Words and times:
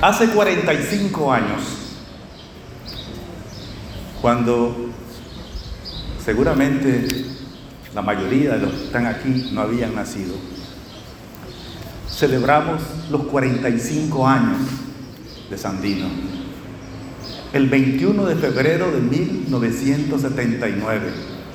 Hace 0.00 0.28
45 0.28 1.32
años, 1.32 1.60
cuando 4.20 4.90
seguramente 6.22 7.06
la 7.94 8.02
mayoría 8.02 8.54
de 8.54 8.58
los 8.58 8.72
que 8.72 8.84
están 8.84 9.06
aquí 9.06 9.50
no 9.52 9.62
habían 9.62 9.94
nacido, 9.94 10.34
celebramos 12.10 12.82
los 13.10 13.22
45 13.24 14.26
años 14.26 14.58
de 15.48 15.56
Sandino. 15.56 16.08
El 17.52 17.68
21 17.68 18.26
de 18.26 18.34
febrero 18.34 18.90
de 18.90 19.00
1979, 19.00 21.12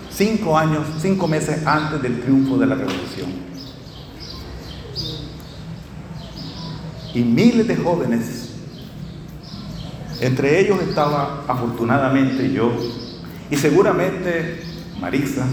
cinco 0.09 0.57
años, 0.57 0.85
cinco 1.01 1.27
meses 1.27 1.67
antes 1.67 2.01
del 2.01 2.21
triunfo 2.21 2.57
de 2.57 2.67
la 2.67 2.75
revolución. 2.75 3.48
Y 7.19 7.23
miles 7.23 7.67
de 7.67 7.75
jóvenes. 7.75 8.49
Entre 10.21 10.61
ellos 10.61 10.81
estaba 10.81 11.43
afortunadamente 11.47 12.51
yo 12.51 12.71
y 13.51 13.57
seguramente 13.57 14.63
Marisa 15.01 15.45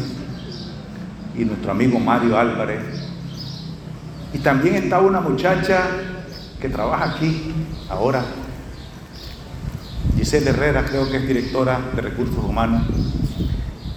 y 1.36 1.44
nuestro 1.44 1.72
amigo 1.72 1.98
Mario 1.98 2.38
Álvarez. 2.38 2.84
Y 4.32 4.38
también 4.38 4.76
estaba 4.76 5.02
una 5.02 5.20
muchacha 5.20 5.82
que 6.60 6.68
trabaja 6.68 7.16
aquí 7.16 7.52
ahora, 7.88 8.24
Giselle 10.16 10.50
Herrera, 10.50 10.84
creo 10.84 11.10
que 11.10 11.16
es 11.16 11.26
directora 11.26 11.80
de 11.96 12.02
recursos 12.02 12.44
humanos. 12.44 12.82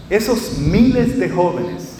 Esos 0.09 0.57
miles 0.57 1.19
de 1.19 1.29
jóvenes 1.29 1.99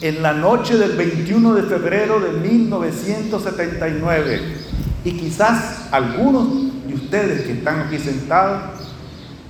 en 0.00 0.22
la 0.22 0.32
noche 0.32 0.76
del 0.76 0.96
21 0.96 1.54
de 1.54 1.62
febrero 1.62 2.18
de 2.18 2.32
1979 2.32 4.63
y 5.04 5.12
quizás 5.12 5.88
algunos 5.92 6.48
de 6.86 6.94
ustedes 6.94 7.42
que 7.42 7.52
están 7.52 7.80
aquí 7.80 7.98
sentados 7.98 8.62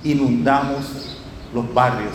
inundamos 0.03 1.17
los 1.53 1.73
barrios 1.73 2.13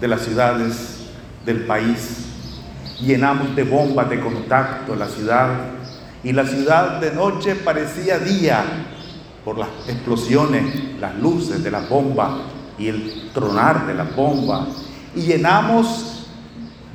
de 0.00 0.08
las 0.08 0.22
ciudades 0.22 1.10
del 1.44 1.66
país. 1.66 2.26
Llenamos 3.00 3.54
de 3.54 3.64
bombas 3.64 4.08
de 4.08 4.20
contacto 4.20 4.96
la 4.96 5.06
ciudad 5.06 5.50
y 6.24 6.32
la 6.32 6.46
ciudad 6.46 7.00
de 7.00 7.12
noche 7.12 7.54
parecía 7.54 8.18
día 8.18 8.64
por 9.44 9.58
las 9.58 9.68
explosiones, 9.86 10.98
las 10.98 11.16
luces 11.18 11.62
de 11.62 11.70
las 11.70 11.88
bombas 11.88 12.30
y 12.78 12.88
el 12.88 13.30
tronar 13.34 13.86
de 13.86 13.94
las 13.94 14.14
bombas. 14.16 14.68
Y 15.14 15.22
llenamos 15.22 16.26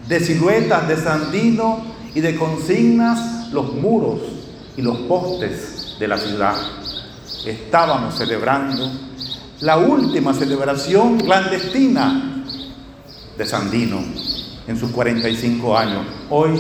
de 0.08 0.20
siluetas 0.20 0.88
de 0.88 0.98
Sandino 0.98 1.84
y 2.16 2.22
de 2.22 2.36
consignas 2.36 3.52
los 3.52 3.74
muros 3.74 4.35
y 4.78 4.82
los 4.82 4.98
postes 5.00 5.96
de 6.00 6.08
la 6.08 6.18
ciudad. 6.18 6.56
Estábamos 7.46 8.16
celebrando 8.16 8.92
la 9.62 9.78
última 9.78 10.34
celebración 10.34 11.20
clandestina 11.20 12.44
de 13.38 13.46
Sandino 13.46 14.00
en 14.68 14.78
sus 14.78 14.92
45 14.92 15.78
años. 15.78 16.06
Hoy 16.30 16.60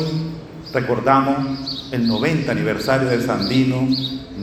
recordamos 0.74 1.90
el 1.92 2.08
90 2.08 2.52
aniversario 2.52 3.10
de 3.10 3.22
Sandino, 3.22 3.88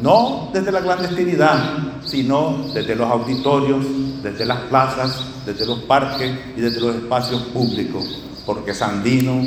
no 0.02 0.50
desde 0.52 0.72
la 0.72 0.80
clandestinidad, 0.80 2.02
sino 2.04 2.66
desde 2.74 2.96
los 2.96 3.10
auditorios, 3.10 3.84
desde 4.22 4.44
las 4.44 4.60
plazas, 4.62 5.24
desde 5.46 5.66
los 5.66 5.80
parques 5.80 6.32
y 6.56 6.60
desde 6.60 6.80
los 6.80 6.96
espacios 6.96 7.42
públicos, 7.44 8.04
porque 8.44 8.74
Sandino 8.74 9.42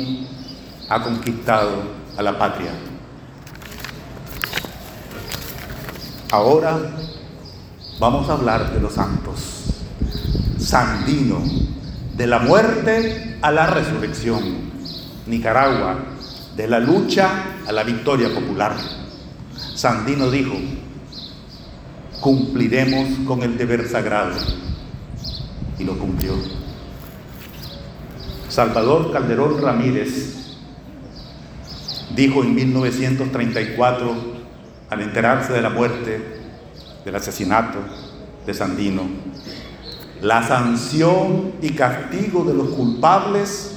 ha 0.88 1.02
conquistado 1.02 1.82
a 2.16 2.22
la 2.22 2.38
patria. 2.38 2.70
Ahora 6.32 6.76
vamos 8.00 8.28
a 8.28 8.32
hablar 8.32 8.72
de 8.72 8.80
los 8.80 8.94
santos. 8.94 9.64
Sandino, 10.58 11.40
de 12.16 12.26
la 12.26 12.40
muerte 12.40 13.38
a 13.40 13.52
la 13.52 13.68
resurrección. 13.68 14.42
Nicaragua, 15.28 15.98
de 16.56 16.66
la 16.66 16.80
lucha 16.80 17.28
a 17.66 17.70
la 17.70 17.84
victoria 17.84 18.34
popular. 18.34 18.74
Sandino 19.76 20.28
dijo, 20.28 20.54
cumpliremos 22.20 23.20
con 23.24 23.42
el 23.42 23.56
deber 23.56 23.88
sagrado. 23.88 24.34
Y 25.78 25.84
lo 25.84 25.96
cumplió. 25.96 26.32
Salvador 28.48 29.12
Calderón 29.12 29.62
Ramírez 29.62 30.56
dijo 32.16 32.42
en 32.42 32.54
1934, 32.54 34.35
al 34.90 35.00
enterarse 35.00 35.52
de 35.52 35.62
la 35.62 35.70
muerte, 35.70 36.20
del 37.04 37.14
asesinato 37.14 37.78
de 38.44 38.54
Sandino, 38.54 39.02
la 40.22 40.42
sanción 40.42 41.52
y 41.60 41.70
castigo 41.70 42.44
de 42.44 42.54
los 42.54 42.68
culpables 42.68 43.72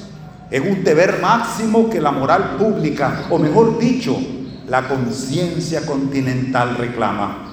es 0.49 0.61
un 0.61 0.83
deber 0.83 1.19
máximo 1.21 1.89
que 1.89 2.01
la 2.01 2.11
moral 2.11 2.55
pública, 2.57 3.25
o 3.29 3.37
mejor 3.37 3.77
dicho, 3.77 4.17
la 4.67 4.87
conciencia 4.87 5.85
continental 5.85 6.75
reclama. 6.77 7.49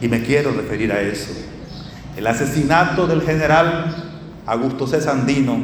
Y 0.00 0.08
me 0.08 0.22
quiero 0.22 0.52
referir 0.52 0.92
a 0.92 1.00
eso. 1.00 1.30
El 2.16 2.26
asesinato 2.26 3.06
del 3.06 3.22
general 3.22 4.08
Augusto 4.46 4.86
C. 4.86 5.00
Sandino, 5.00 5.58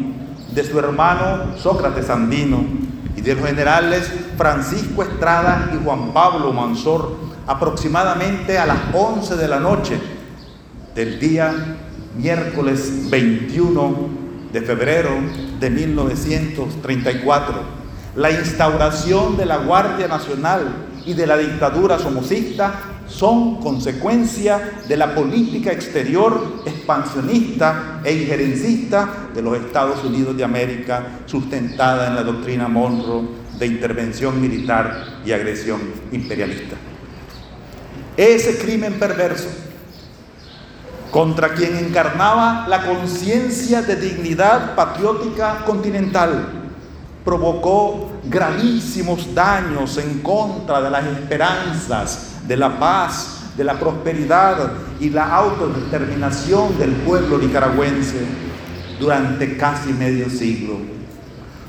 de 0.54 0.64
su 0.64 0.78
hermano 0.78 1.56
Sócrates 1.58 2.06
Sandino, 2.06 2.64
y 3.16 3.20
de 3.20 3.34
los 3.34 3.46
generales 3.46 4.10
Francisco 4.36 5.02
Estrada 5.02 5.70
y 5.74 5.84
Juan 5.84 6.12
Pablo 6.12 6.52
Mansor 6.52 7.16
aproximadamente 7.46 8.58
a 8.58 8.66
las 8.66 8.78
11 8.92 9.36
de 9.36 9.48
la 9.48 9.60
noche 9.60 9.98
del 10.94 11.18
día 11.18 11.52
miércoles 12.16 13.10
21 13.10 13.96
de 14.52 14.62
febrero 14.62 15.10
de 15.58 15.70
1934. 15.70 17.54
La 18.16 18.30
instauración 18.30 19.36
de 19.36 19.46
la 19.46 19.56
Guardia 19.58 20.06
Nacional 20.06 20.86
y 21.04 21.14
de 21.14 21.26
la 21.26 21.36
dictadura 21.36 21.98
somocista 21.98 22.74
son 23.08 23.60
consecuencia 23.60 24.80
de 24.88 24.96
la 24.96 25.14
política 25.14 25.72
exterior 25.72 26.62
expansionista 26.84 28.00
e 28.04 28.12
injerencista 28.12 29.08
de 29.34 29.40
los 29.40 29.56
Estados 29.56 30.04
Unidos 30.04 30.36
de 30.36 30.44
América, 30.44 31.02
sustentada 31.24 32.08
en 32.08 32.14
la 32.14 32.22
doctrina 32.22 32.68
Monroe 32.68 33.26
de 33.58 33.66
intervención 33.66 34.40
militar 34.40 35.20
y 35.24 35.32
agresión 35.32 35.80
imperialista. 36.12 36.76
Ese 38.16 38.58
crimen 38.58 38.94
perverso 38.94 39.48
contra 41.10 41.54
quien 41.54 41.76
encarnaba 41.76 42.66
la 42.68 42.84
conciencia 42.84 43.82
de 43.82 43.96
dignidad 43.96 44.74
patriótica 44.74 45.64
continental 45.64 46.64
provocó 47.24 48.10
gravísimos 48.24 49.34
daños 49.34 49.96
en 49.96 50.20
contra 50.20 50.82
de 50.82 50.90
las 50.90 51.06
esperanzas 51.06 52.36
de 52.46 52.56
la 52.56 52.78
paz, 52.78 53.33
de 53.56 53.64
la 53.64 53.78
prosperidad 53.78 54.72
y 55.00 55.10
la 55.10 55.34
autodeterminación 55.34 56.78
del 56.78 56.92
pueblo 56.92 57.38
nicaragüense 57.38 58.24
durante 58.98 59.56
casi 59.56 59.92
medio 59.92 60.28
siglo. 60.28 60.78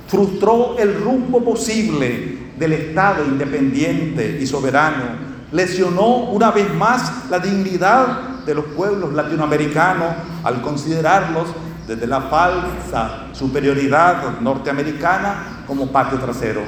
Frustró 0.08 0.78
el 0.78 1.02
rumbo 1.02 1.44
posible 1.44 2.46
del 2.58 2.74
Estado 2.74 3.26
independiente 3.26 4.40
y 4.42 4.48
soberano. 4.48 5.26
Lesionó 5.52 6.30
una 6.32 6.52
vez 6.52 6.74
más 6.74 7.30
la 7.30 7.40
dignidad 7.40 8.20
de 8.46 8.56
los 8.56 8.66
pueblos 8.66 9.14
latinoamericanos 9.14 10.16
al 10.44 10.62
considerarlos 10.62 11.48
desde 11.88 12.08
la 12.08 12.22
falsa 12.22 13.28
superioridad 13.34 14.40
norteamericana 14.42 15.64
como 15.68 15.88
patio 15.88 16.20
trasero. 16.20 16.62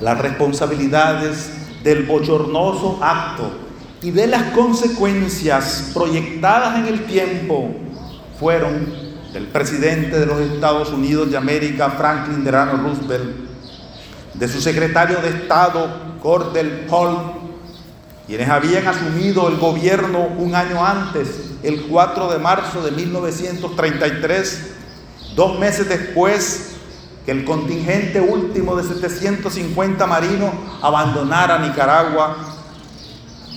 Las 0.00 0.18
responsabilidades 0.18 1.61
del 1.82 2.04
bochornoso 2.04 2.98
acto 3.02 3.50
y 4.02 4.10
de 4.10 4.26
las 4.26 4.52
consecuencias 4.52 5.90
proyectadas 5.94 6.78
en 6.78 6.86
el 6.86 7.04
tiempo 7.06 7.70
fueron 8.38 9.12
del 9.32 9.46
presidente 9.46 10.18
de 10.18 10.26
los 10.26 10.40
Estados 10.40 10.90
Unidos 10.90 11.30
de 11.30 11.36
América, 11.36 11.90
Franklin 11.90 12.44
Delano 12.44 12.76
Roosevelt, 12.82 13.30
de 14.34 14.48
su 14.48 14.60
secretario 14.60 15.20
de 15.20 15.28
Estado, 15.28 16.18
Cordell 16.22 16.86
Hull, 16.90 17.16
quienes 18.26 18.48
habían 18.48 18.86
asumido 18.86 19.48
el 19.48 19.56
gobierno 19.56 20.26
un 20.36 20.54
año 20.54 20.84
antes, 20.84 21.28
el 21.62 21.82
4 21.82 22.32
de 22.32 22.38
marzo 22.38 22.82
de 22.82 22.90
1933, 22.90 24.74
dos 25.34 25.58
meses 25.58 25.88
después 25.88 26.71
que 27.24 27.30
el 27.30 27.44
contingente 27.44 28.20
último 28.20 28.76
de 28.76 28.82
750 28.82 30.06
marinos 30.06 30.50
abandonara 30.82 31.58
Nicaragua 31.58 32.36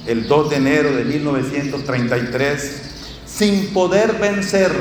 el 0.06 0.28
2 0.28 0.50
de 0.50 0.56
enero 0.56 0.92
de 0.92 1.04
1933 1.04 2.82
sin 3.26 3.74
poder 3.74 4.14
vencer 4.20 4.72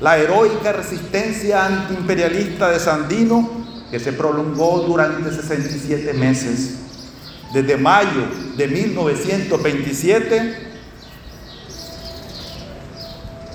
la 0.00 0.18
heroica 0.18 0.72
resistencia 0.72 1.66
antiimperialista 1.66 2.70
de 2.70 2.80
Sandino 2.80 3.66
que 3.90 4.00
se 4.00 4.12
prolongó 4.12 4.80
durante 4.80 5.30
67 5.30 6.12
meses. 6.14 6.76
desde 7.52 7.76
mayo 7.76 8.24
de 8.56 8.66
1927, 8.66 10.56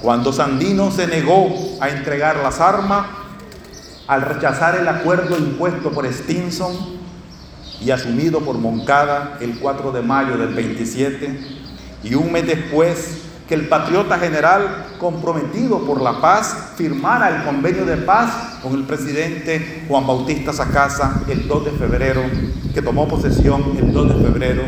cuando 0.02 0.32
Sandino 0.32 0.92
se 0.92 1.08
negó 1.08 1.78
a 1.80 1.90
entregar 1.90 2.38
las 2.38 2.60
armas 2.60 3.06
al 4.08 4.22
rechazar 4.22 4.76
el 4.76 4.88
acuerdo 4.88 5.38
impuesto 5.38 5.92
por 5.92 6.06
Stinson 6.06 6.72
y 7.82 7.92
asumido 7.92 8.40
por 8.42 8.58
Moncada 8.58 9.38
el 9.42 9.60
4 9.60 9.92
de 9.92 10.02
mayo 10.02 10.38
del 10.38 10.54
27, 10.54 11.60
y 12.04 12.16
un 12.16 12.32
mes 12.32 12.48
después 12.48 13.18
que 13.48 13.54
el 13.56 13.68
patriota 13.68 14.18
general 14.18 14.86
comprometido 15.00 15.86
por 15.86 16.02
la 16.02 16.22
paz 16.22 16.72
firmara 16.78 17.36
el 17.36 17.44
convenio 17.44 17.86
de 17.86 17.98
paz 17.98 18.32
con 18.64 18.74
el 18.74 18.84
presidente 18.84 19.84
Juan 19.88 20.08
Bautista 20.08 20.54
Sacasa 20.54 21.22
el 21.28 21.48
2 21.48 21.66
de 21.66 21.72
febrero, 21.72 22.22
que 22.74 22.82
tomó 22.82 23.08
posesión 23.08 23.78
el 23.78 23.92
2 23.92 24.08
de 24.08 24.16
febrero 24.24 24.64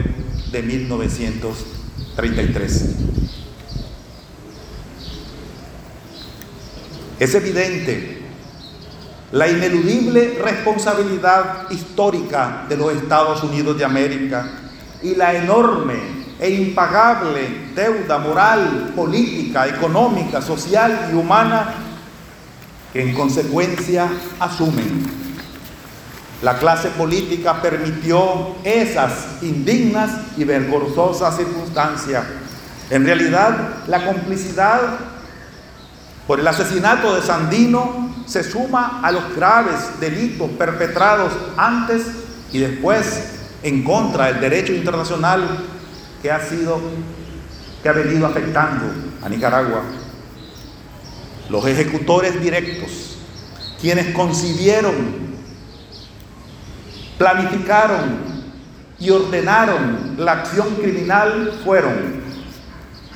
de 0.51 0.61
1933. 0.61 2.95
Es 7.19 7.35
evidente 7.35 8.22
la 9.33 9.47
ineludible 9.47 10.37
responsabilidad 10.43 11.67
histórica 11.71 12.65
de 12.69 12.77
los 12.77 12.93
Estados 12.93 13.41
Unidos 13.41 13.75
de 13.75 13.83
América 13.83 14.47
y 15.01 15.15
la 15.15 15.33
enorme 15.33 15.95
e 16.39 16.51
impagable 16.51 17.71
deuda 17.75 18.19
moral, 18.19 18.93
política, 18.95 19.67
económica, 19.67 20.39
social 20.39 21.09
y 21.11 21.15
humana 21.15 21.73
que 22.93 23.01
en 23.01 23.15
consecuencia 23.15 24.07
asumen. 24.39 25.03
La 26.43 26.59
clase 26.59 26.89
política 26.89 27.59
permitió 27.59 28.55
esas 28.63 29.41
indignas 29.41 30.11
y 30.37 30.43
vergonzosas 30.43 31.37
circunstancias. 31.37 32.23
En 32.91 33.03
realidad, 33.03 33.77
la 33.87 34.05
complicidad 34.05 34.79
por 36.27 36.39
el 36.39 36.47
asesinato 36.47 37.15
de 37.15 37.23
Sandino 37.23 38.02
se 38.25 38.43
suma 38.43 39.01
a 39.03 39.11
los 39.11 39.35
graves 39.35 39.99
delitos 39.99 40.49
perpetrados 40.51 41.33
antes 41.57 42.03
y 42.51 42.59
después 42.59 43.31
en 43.63 43.83
contra 43.83 44.27
del 44.27 44.39
derecho 44.41 44.73
internacional 44.73 45.41
que 46.21 46.31
ha 46.31 46.39
sido, 46.39 46.79
que 47.81 47.89
ha 47.89 47.93
venido 47.93 48.25
afectando 48.25 48.85
a 49.21 49.29
Nicaragua. 49.29 49.83
Los 51.49 51.65
ejecutores 51.67 52.41
directos, 52.41 53.17
quienes 53.81 54.13
concibieron, 54.15 54.93
planificaron 57.17 58.33
y 58.99 59.09
ordenaron 59.09 60.15
la 60.17 60.31
acción 60.33 60.75
criminal 60.75 61.59
fueron 61.63 62.22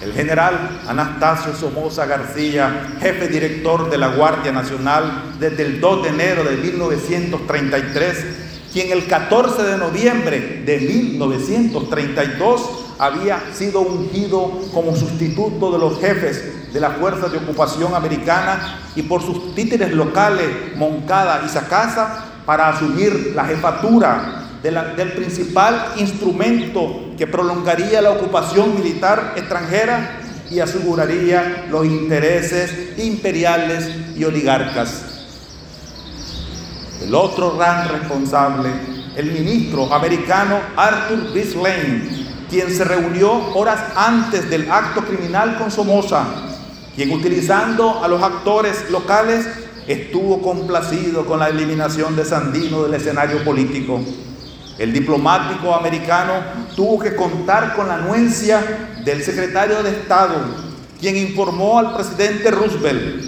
el 0.02 0.14
general 0.14 0.82
Anastasio 0.88 1.54
Somoza 1.56 2.06
García, 2.06 2.96
jefe 3.00 3.28
director 3.28 3.90
de 3.90 3.98
la 3.98 4.10
Guardia 4.10 4.52
Nacional 4.52 5.34
desde 5.40 5.64
el 5.64 5.82
2 5.82 6.04
de 6.04 6.10
enero 6.10 6.44
de 6.44 6.58
1933, 6.58 8.26
quien 8.72 8.92
el 8.92 9.08
14 9.08 9.64
de 9.64 9.78
noviembre 9.78 10.62
de 10.66 10.80
1932 10.80 12.62
había 13.00 13.42
sido 13.54 13.82
ungido 13.82 14.62
como 14.74 14.96
sustituto 14.96 15.72
de 15.72 15.80
los 15.80 16.00
jefes 16.00 16.74
de 16.74 16.80
las 16.80 16.98
fuerzas 16.98 17.32
de 17.32 17.40
ocupación 17.40 17.96
americana 17.96 18.80
y 18.96 19.02
por 19.04 19.24
sus 19.24 19.56
títeres 19.56 19.94
locales, 19.94 20.76
Moncada 20.76 21.42
y 21.46 21.50
Sacasa, 21.50 22.26
para 22.46 22.70
asumir 22.70 23.34
la 23.36 23.46
jefatura 23.46 24.47
del 24.72 25.14
principal 25.14 25.94
instrumento 25.98 27.12
que 27.18 27.28
prolongaría 27.28 28.02
la 28.02 28.12
ocupación 28.12 28.76
militar 28.76 29.34
extranjera 29.36 30.20
y 30.50 30.60
aseguraría 30.60 31.68
los 31.70 31.86
intereses 31.86 32.98
imperiales 32.98 33.90
y 34.16 34.24
oligarcas. 34.24 35.04
El 37.02 37.14
otro 37.16 37.56
gran 37.56 37.88
responsable, 37.90 38.70
el 39.16 39.32
ministro 39.32 39.94
americano 39.94 40.60
Arthur 40.76 41.34
B. 41.34 41.46
Lane, 41.62 42.28
quien 42.50 42.74
se 42.74 42.84
reunió 42.84 43.54
horas 43.56 43.80
antes 43.96 44.50
del 44.50 44.70
acto 44.72 45.02
criminal 45.02 45.58
con 45.58 45.72
Somoza, 45.72 46.26
quien 46.96 47.12
utilizando 47.12 48.04
a 48.04 48.08
los 48.08 48.22
actores 48.22 48.90
locales 48.90 49.46
estuvo 49.88 50.42
complacido 50.42 51.26
con 51.26 51.40
la 51.40 51.50
eliminación 51.50 52.16
de 52.16 52.26
Sandino 52.26 52.84
del 52.84 52.96
escenario 52.96 53.44
político. 53.44 54.02
El 54.78 54.94
diplomático 54.94 55.74
americano 55.74 56.34
tuvo 56.76 57.00
que 57.00 57.16
contar 57.16 57.76
con 57.76 57.88
la 57.88 57.96
anuencia 57.96 58.62
del 59.04 59.24
secretario 59.24 59.82
de 59.82 59.90
Estado, 59.90 60.36
quien 61.00 61.18
informó 61.18 61.80
al 61.80 61.96
presidente 61.96 62.52
Roosevelt. 62.52 63.26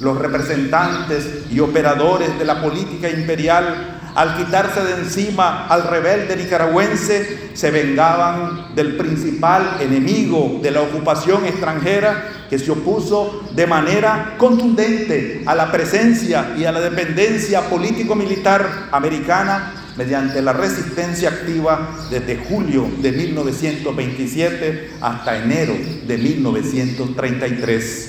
Los 0.00 0.18
representantes 0.18 1.26
y 1.50 1.60
operadores 1.60 2.38
de 2.38 2.44
la 2.44 2.62
política 2.62 3.08
imperial 3.10 3.98
al 4.14 4.36
quitarse 4.36 4.82
de 4.82 4.94
encima 4.94 5.66
al 5.66 5.84
rebelde 5.84 6.36
nicaragüense, 6.36 7.50
se 7.54 7.70
vengaban 7.70 8.74
del 8.74 8.96
principal 8.96 9.76
enemigo 9.80 10.58
de 10.62 10.70
la 10.70 10.82
ocupación 10.82 11.44
extranjera 11.46 12.46
que 12.48 12.58
se 12.58 12.70
opuso 12.72 13.42
de 13.52 13.66
manera 13.66 14.34
contundente 14.36 15.42
a 15.46 15.54
la 15.54 15.70
presencia 15.70 16.54
y 16.58 16.64
a 16.64 16.72
la 16.72 16.80
dependencia 16.80 17.62
político-militar 17.68 18.88
americana 18.90 19.79
mediante 20.00 20.40
la 20.40 20.54
resistencia 20.54 21.28
activa 21.28 22.06
desde 22.10 22.42
julio 22.48 22.88
de 23.02 23.12
1927 23.12 24.92
hasta 24.98 25.36
enero 25.36 25.74
de 26.06 26.16
1933. 26.16 28.08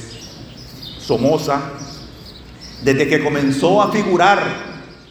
Somoza, 1.00 1.60
desde 2.82 3.10
que 3.10 3.22
comenzó 3.22 3.82
a 3.82 3.92
figurar 3.92 4.42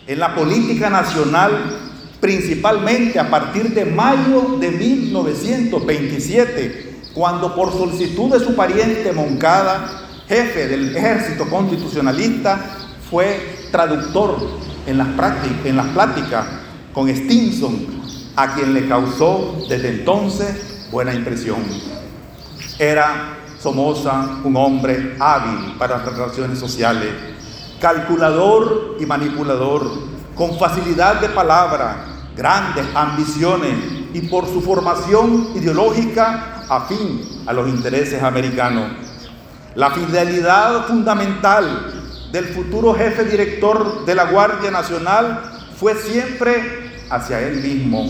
en 0.06 0.18
la 0.18 0.34
política 0.34 0.88
nacional, 0.88 1.80
principalmente 2.18 3.18
a 3.18 3.28
partir 3.28 3.74
de 3.74 3.84
mayo 3.84 4.56
de 4.58 4.70
1927, 4.70 7.10
cuando 7.12 7.54
por 7.54 7.72
solicitud 7.72 8.32
de 8.32 8.40
su 8.40 8.56
pariente 8.56 9.12
Moncada, 9.12 10.06
jefe 10.26 10.66
del 10.66 10.96
ejército 10.96 11.44
constitucionalista, 11.44 12.78
fue 13.10 13.66
traductor 13.70 14.38
en 14.86 14.96
las, 14.96 15.08
en 15.66 15.76
las 15.76 15.88
pláticas 15.88 16.59
con 16.92 17.08
Stinson, 17.08 17.86
a 18.36 18.54
quien 18.54 18.74
le 18.74 18.88
causó 18.88 19.64
desde 19.68 19.88
entonces 19.88 20.88
buena 20.90 21.14
impresión. 21.14 21.58
Era 22.78 23.36
Somoza 23.60 24.38
un 24.42 24.56
hombre 24.56 25.16
hábil 25.18 25.74
para 25.78 25.98
las 25.98 26.14
relaciones 26.14 26.58
sociales 26.58 27.12
calculador 27.80 28.96
y 29.00 29.06
manipulador, 29.06 29.90
con 30.34 30.58
facilidad 30.58 31.20
de 31.20 31.30
palabra, 31.30 32.04
grandes 32.36 32.86
ambiciones 32.94 33.74
y 34.12 34.20
por 34.22 34.46
su 34.46 34.60
formación 34.60 35.48
ideológica 35.54 36.64
afín 36.68 37.42
a 37.46 37.52
los 37.52 37.68
intereses 37.68 38.22
americanos. 38.22 38.92
La 39.74 39.90
fidelidad 39.90 40.86
fundamental 40.86 42.28
del 42.30 42.44
futuro 42.46 42.94
jefe 42.94 43.24
director 43.24 44.04
de 44.04 44.14
la 44.14 44.24
Guardia 44.24 44.70
Nacional 44.70 45.59
fue 45.80 45.94
siempre 45.94 47.06
hacia 47.08 47.40
él 47.40 47.62
mismo, 47.62 48.06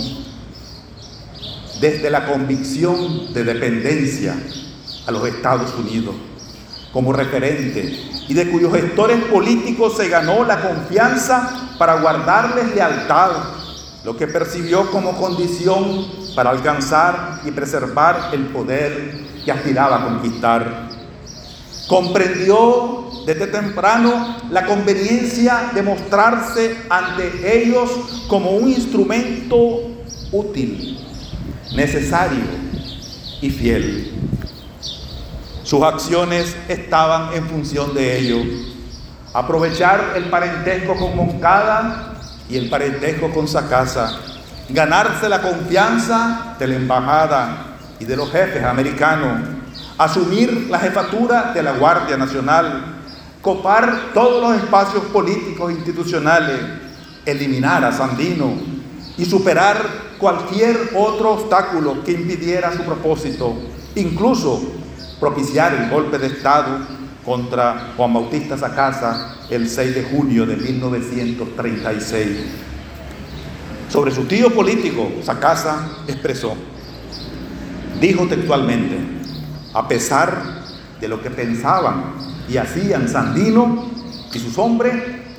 desde 1.80 2.10
la 2.10 2.26
convicción 2.26 3.32
de 3.32 3.44
dependencia 3.44 4.34
a 5.06 5.12
los 5.12 5.24
Estados 5.28 5.72
Unidos 5.76 6.16
como 6.92 7.12
referente 7.12 8.10
y 8.26 8.34
de 8.34 8.50
cuyos 8.50 8.74
gestores 8.74 9.22
políticos 9.26 9.96
se 9.96 10.08
ganó 10.08 10.44
la 10.44 10.60
confianza 10.60 11.68
para 11.78 12.00
guardarles 12.00 12.74
lealtad, 12.74 13.30
lo 14.04 14.16
que 14.16 14.26
percibió 14.26 14.90
como 14.90 15.16
condición 15.16 16.08
para 16.34 16.50
alcanzar 16.50 17.40
y 17.44 17.52
preservar 17.52 18.30
el 18.32 18.46
poder 18.46 19.20
que 19.44 19.52
aspiraba 19.52 19.98
a 19.98 20.04
conquistar. 20.06 20.88
Comprendió 21.86 22.99
desde 23.26 23.46
temprano 23.46 24.36
la 24.50 24.66
conveniencia 24.66 25.70
de 25.74 25.82
mostrarse 25.82 26.76
ante 26.88 27.62
ellos 27.62 27.90
como 28.28 28.50
un 28.50 28.68
instrumento 28.68 29.80
útil, 30.32 30.98
necesario 31.74 32.44
y 33.40 33.50
fiel. 33.50 34.12
Sus 35.62 35.82
acciones 35.82 36.56
estaban 36.68 37.32
en 37.34 37.46
función 37.46 37.94
de 37.94 38.18
ello. 38.18 38.38
Aprovechar 39.32 40.14
el 40.16 40.24
parentesco 40.24 40.96
con 40.96 41.14
Moncada 41.14 42.14
y 42.48 42.56
el 42.56 42.68
parentesco 42.68 43.30
con 43.30 43.46
Sacasa. 43.46 44.18
Ganarse 44.68 45.28
la 45.28 45.40
confianza 45.40 46.56
de 46.58 46.66
la 46.66 46.74
embajada 46.74 47.76
y 48.00 48.04
de 48.04 48.16
los 48.16 48.30
jefes 48.32 48.64
americanos. 48.64 49.40
Asumir 49.98 50.66
la 50.68 50.78
jefatura 50.80 51.52
de 51.52 51.62
la 51.62 51.72
Guardia 51.72 52.16
Nacional. 52.16 52.99
Copar 53.42 54.12
todos 54.12 54.42
los 54.42 54.62
espacios 54.62 55.04
políticos 55.04 55.70
e 55.70 55.74
institucionales. 55.74 56.60
Eliminar 57.24 57.84
a 57.84 57.92
Sandino 57.92 58.52
y 59.16 59.24
superar 59.24 60.10
cualquier 60.18 60.90
otro 60.96 61.32
obstáculo 61.32 62.02
que 62.04 62.12
impidiera 62.12 62.76
su 62.76 62.82
propósito, 62.82 63.54
incluso 63.94 64.62
propiciar 65.18 65.74
el 65.74 65.90
golpe 65.90 66.18
de 66.18 66.28
Estado 66.28 66.78
contra 67.24 67.92
Juan 67.96 68.14
Bautista 68.14 68.56
Sacasa 68.56 69.36
el 69.50 69.68
6 69.68 69.94
de 69.94 70.04
junio 70.04 70.46
de 70.46 70.56
1936. 70.56 72.28
Sobre 73.88 74.12
su 74.12 74.24
tío 74.24 74.54
político, 74.54 75.10
Sacasa 75.22 75.88
expresó, 76.06 76.54
dijo 78.00 78.26
textualmente, 78.26 78.98
a 79.74 79.88
pesar 79.88 80.62
de 81.00 81.08
lo 81.08 81.20
que 81.20 81.30
pensaban 81.30 82.14
y 82.50 82.58
hacían 82.58 83.08
Sandino 83.08 83.88
y 84.32 84.38
sus 84.38 84.58
hombres, 84.58 84.94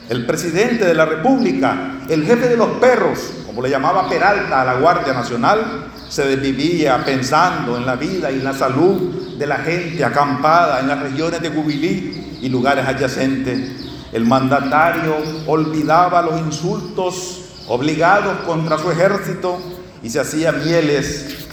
el 0.10 0.26
presidente 0.26 0.86
de 0.86 0.94
la 0.94 1.06
República, 1.06 2.00
el 2.10 2.26
jefe 2.26 2.48
de 2.48 2.58
los 2.58 2.70
perros, 2.80 3.20
como 3.46 3.62
le 3.62 3.70
llamaba 3.70 4.10
Peralta 4.10 4.62
a 4.62 4.66
la 4.66 4.76
Guardia 4.76 5.14
Nacional, 5.14 5.88
se 6.10 6.26
desvivía 6.26 7.04
pensando 7.06 7.78
en 7.78 7.86
la 7.86 7.96
vida 7.96 8.32
y 8.32 8.40
la 8.40 8.54
salud 8.54 9.38
de 9.38 9.48
la 9.48 9.58
gente 9.58 10.04
acampada 10.04 10.80
en 10.80 10.88
las 10.88 11.02
regiones 11.02 11.42
de 11.42 11.50
Gubilí 11.50 12.40
y 12.42 12.50
lugares 12.50 12.86
adyacentes. 12.86 13.72
El 14.12 14.26
mandatario 14.26 15.16
olvidaba 15.48 16.22
los 16.22 16.40
insultos 16.40 17.46
obligados 17.68 18.40
contra 18.46 18.78
su 18.78 18.92
ejército 18.92 19.58
y 20.04 20.10
se 20.10 20.20
hacía 20.20 20.52
mieles 20.52 21.48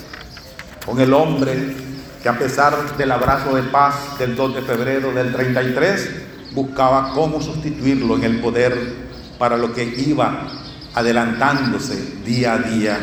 con 0.84 0.98
el 1.00 1.12
hombre 1.12 1.87
a 2.28 2.38
pesar 2.38 2.96
del 2.96 3.10
abrazo 3.10 3.54
de 3.54 3.62
paz 3.62 4.18
del 4.18 4.36
2 4.36 4.56
de 4.56 4.62
febrero 4.62 5.12
del 5.12 5.32
33, 5.32 6.10
buscaba 6.52 7.12
cómo 7.14 7.40
sustituirlo 7.40 8.16
en 8.16 8.24
el 8.24 8.40
poder 8.40 8.94
para 9.38 9.56
lo 9.56 9.72
que 9.72 9.84
iba 9.84 10.46
adelantándose 10.94 12.20
día 12.26 12.54
a 12.54 12.58
día. 12.58 12.98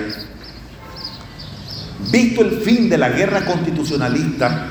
Visto 2.12 2.42
el 2.42 2.62
fin 2.62 2.88
de 2.88 3.00
la 3.00 3.10
guerra 3.10 3.46
constitucionalista 3.46 4.68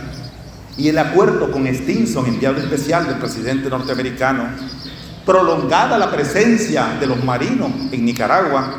y 0.76 0.88
el 0.88 0.98
acuerdo 0.98 1.50
con 1.50 1.66
Stinson, 1.66 2.26
enviado 2.26 2.58
especial 2.58 3.06
del 3.06 3.16
presidente 3.16 3.68
norteamericano, 3.68 4.44
prolongada 5.26 5.98
la 5.98 6.12
presencia 6.12 6.96
de 7.00 7.06
los 7.08 7.24
marinos 7.24 7.70
en 7.90 8.04
Nicaragua, 8.04 8.76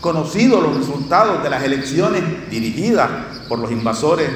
conocidos 0.00 0.62
los 0.62 0.76
resultados 0.76 1.42
de 1.42 1.50
las 1.50 1.62
elecciones 1.62 2.22
dirigidas 2.50 3.08
por 3.48 3.58
los 3.58 3.70
invasores, 3.70 4.28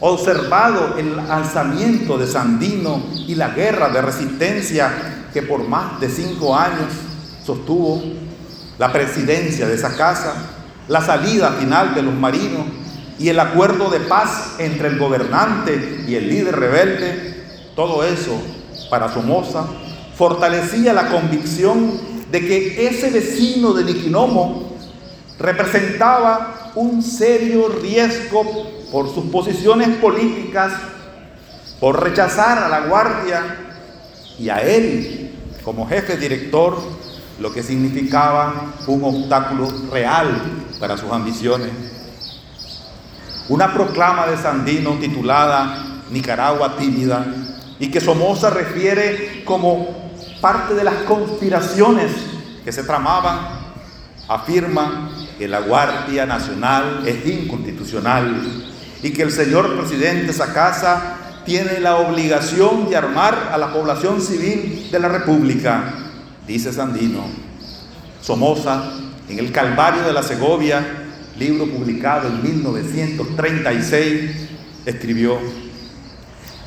observado 0.00 0.96
el 0.96 1.18
alzamiento 1.18 2.16
de 2.16 2.26
Sandino 2.26 3.02
y 3.26 3.34
la 3.34 3.50
guerra 3.50 3.90
de 3.90 4.00
resistencia 4.00 5.26
que 5.32 5.42
por 5.42 5.68
más 5.68 6.00
de 6.00 6.08
cinco 6.08 6.56
años 6.56 6.88
sostuvo 7.44 8.02
la 8.78 8.92
presidencia 8.92 9.68
de 9.68 9.74
esa 9.74 9.96
casa, 9.96 10.34
la 10.88 11.02
salida 11.02 11.52
final 11.52 11.94
de 11.94 12.02
los 12.02 12.14
marinos 12.14 12.66
y 13.18 13.28
el 13.28 13.38
acuerdo 13.38 13.90
de 13.90 14.00
paz 14.00 14.54
entre 14.58 14.88
el 14.88 14.98
gobernante 14.98 16.04
y 16.08 16.14
el 16.14 16.28
líder 16.28 16.58
rebelde, 16.58 17.44
todo 17.76 18.02
eso 18.02 18.40
para 18.88 19.12
Somoza 19.12 19.66
fortalecía 20.16 20.94
la 20.94 21.08
convicción 21.08 21.92
de 22.30 22.40
que 22.40 22.86
ese 22.88 23.10
vecino 23.10 23.74
de 23.74 23.84
Niquinomo 23.84 24.76
representaba 25.38 26.72
un 26.74 27.02
serio 27.02 27.68
riesgo 27.82 28.79
por 28.90 29.12
sus 29.12 29.26
posiciones 29.26 29.88
políticas, 29.98 30.72
por 31.78 32.02
rechazar 32.02 32.58
a 32.58 32.68
la 32.68 32.86
guardia 32.86 33.42
y 34.38 34.48
a 34.48 34.60
él 34.62 35.32
como 35.64 35.86
jefe 35.88 36.16
director 36.16 36.78
lo 37.38 37.52
que 37.52 37.62
significaba 37.62 38.72
un 38.86 39.04
obstáculo 39.04 39.68
real 39.90 40.42
para 40.78 40.96
sus 40.96 41.10
ambiciones. 41.10 41.70
Una 43.48 43.72
proclama 43.72 44.26
de 44.26 44.36
Sandino 44.36 44.92
titulada 45.00 46.02
Nicaragua 46.10 46.76
tímida 46.76 47.26
y 47.78 47.90
que 47.90 48.00
Somoza 48.00 48.50
refiere 48.50 49.42
como 49.44 50.10
parte 50.40 50.74
de 50.74 50.84
las 50.84 50.94
conspiraciones 51.04 52.10
que 52.64 52.72
se 52.72 52.84
tramaban, 52.84 53.38
afirma 54.28 55.10
que 55.38 55.48
la 55.48 55.60
Guardia 55.60 56.26
Nacional 56.26 57.02
es 57.06 57.26
inconstitucional 57.26 58.59
y 59.02 59.10
que 59.10 59.22
el 59.22 59.32
señor 59.32 59.76
presidente 59.76 60.32
Sacasa 60.32 61.16
tiene 61.44 61.80
la 61.80 61.96
obligación 61.96 62.90
de 62.90 62.96
armar 62.96 63.50
a 63.52 63.58
la 63.58 63.72
población 63.72 64.20
civil 64.20 64.88
de 64.90 64.98
la 64.98 65.08
República 65.08 66.00
dice 66.50 66.72
Sandino. 66.72 67.24
Somoza, 68.20 68.82
en 69.28 69.38
el 69.38 69.52
Calvario 69.52 70.02
de 70.02 70.12
la 70.12 70.22
Segovia, 70.22 70.84
libro 71.38 71.66
publicado 71.66 72.28
en 72.28 72.42
1936, 72.42 74.48
escribió, 74.84 75.38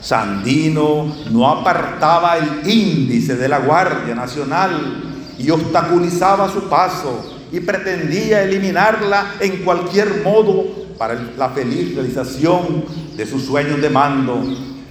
Sandino 0.02 1.16
no 1.32 1.50
apartaba 1.50 2.38
el 2.38 2.70
índice 2.70 3.36
de 3.36 3.50
la 3.50 3.60
Guardia 3.60 4.16
Nacional 4.16 5.04
y 5.38 5.50
obstaculizaba 5.50 6.50
su 6.50 6.70
paso 6.70 7.42
y 7.52 7.60
pretendía 7.60 8.44
eliminarla 8.44 9.36
en 9.40 9.64
cualquier 9.64 10.24
modo 10.24 10.83
para 11.04 11.20
la 11.38 11.50
feliz 11.50 11.96
realización 11.96 12.86
de 13.18 13.26
sus 13.26 13.44
sueños 13.44 13.82
de 13.82 13.90
mando. 13.90 14.42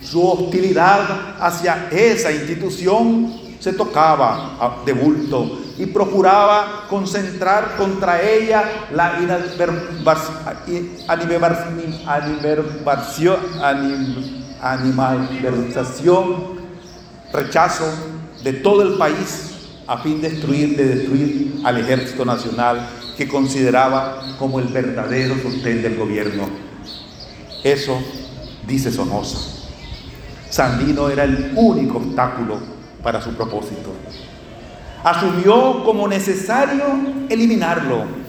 Su 0.03 0.23
hostilidad 0.23 1.37
hacia 1.41 1.89
esa 1.91 2.31
institución 2.31 3.33
se 3.59 3.73
tocaba 3.73 4.77
de 4.85 4.93
bulto 4.93 5.59
y 5.79 5.87
procuraba 5.87 6.85
concentrar 6.91 7.79
contra 7.79 8.21
ella 8.21 8.91
la 8.93 9.17
animalización, 14.61 16.27
rechazo 17.33 17.91
de 18.45 18.53
todo 18.53 18.83
el 18.83 18.99
país 18.99 19.49
a 19.87 19.97
fin 19.97 20.21
de 20.21 20.29
destruir, 20.29 20.77
de 20.77 20.85
destruir 20.95 21.63
al 21.65 21.79
ejército 21.79 22.27
nacional 22.27 22.87
que 23.17 23.29
consideraba 23.29 24.37
como 24.39 24.59
el 24.59 24.69
verdadero 24.69 25.37
sostén 25.43 25.83
del 25.83 25.97
gobierno. 25.97 26.45
Eso 27.63 27.99
dice 28.67 28.91
Sonosa. 28.91 29.39
Sandino 30.51 31.09
era 31.09 31.25
el 31.25 31.53
único 31.55 31.99
obstáculo 31.99 32.59
para 33.03 33.21
su 33.23 33.35
propósito. 33.35 33.93
Asumió 35.05 35.83
como 35.85 36.07
necesario 36.07 36.85
eliminarlo. 37.29 38.23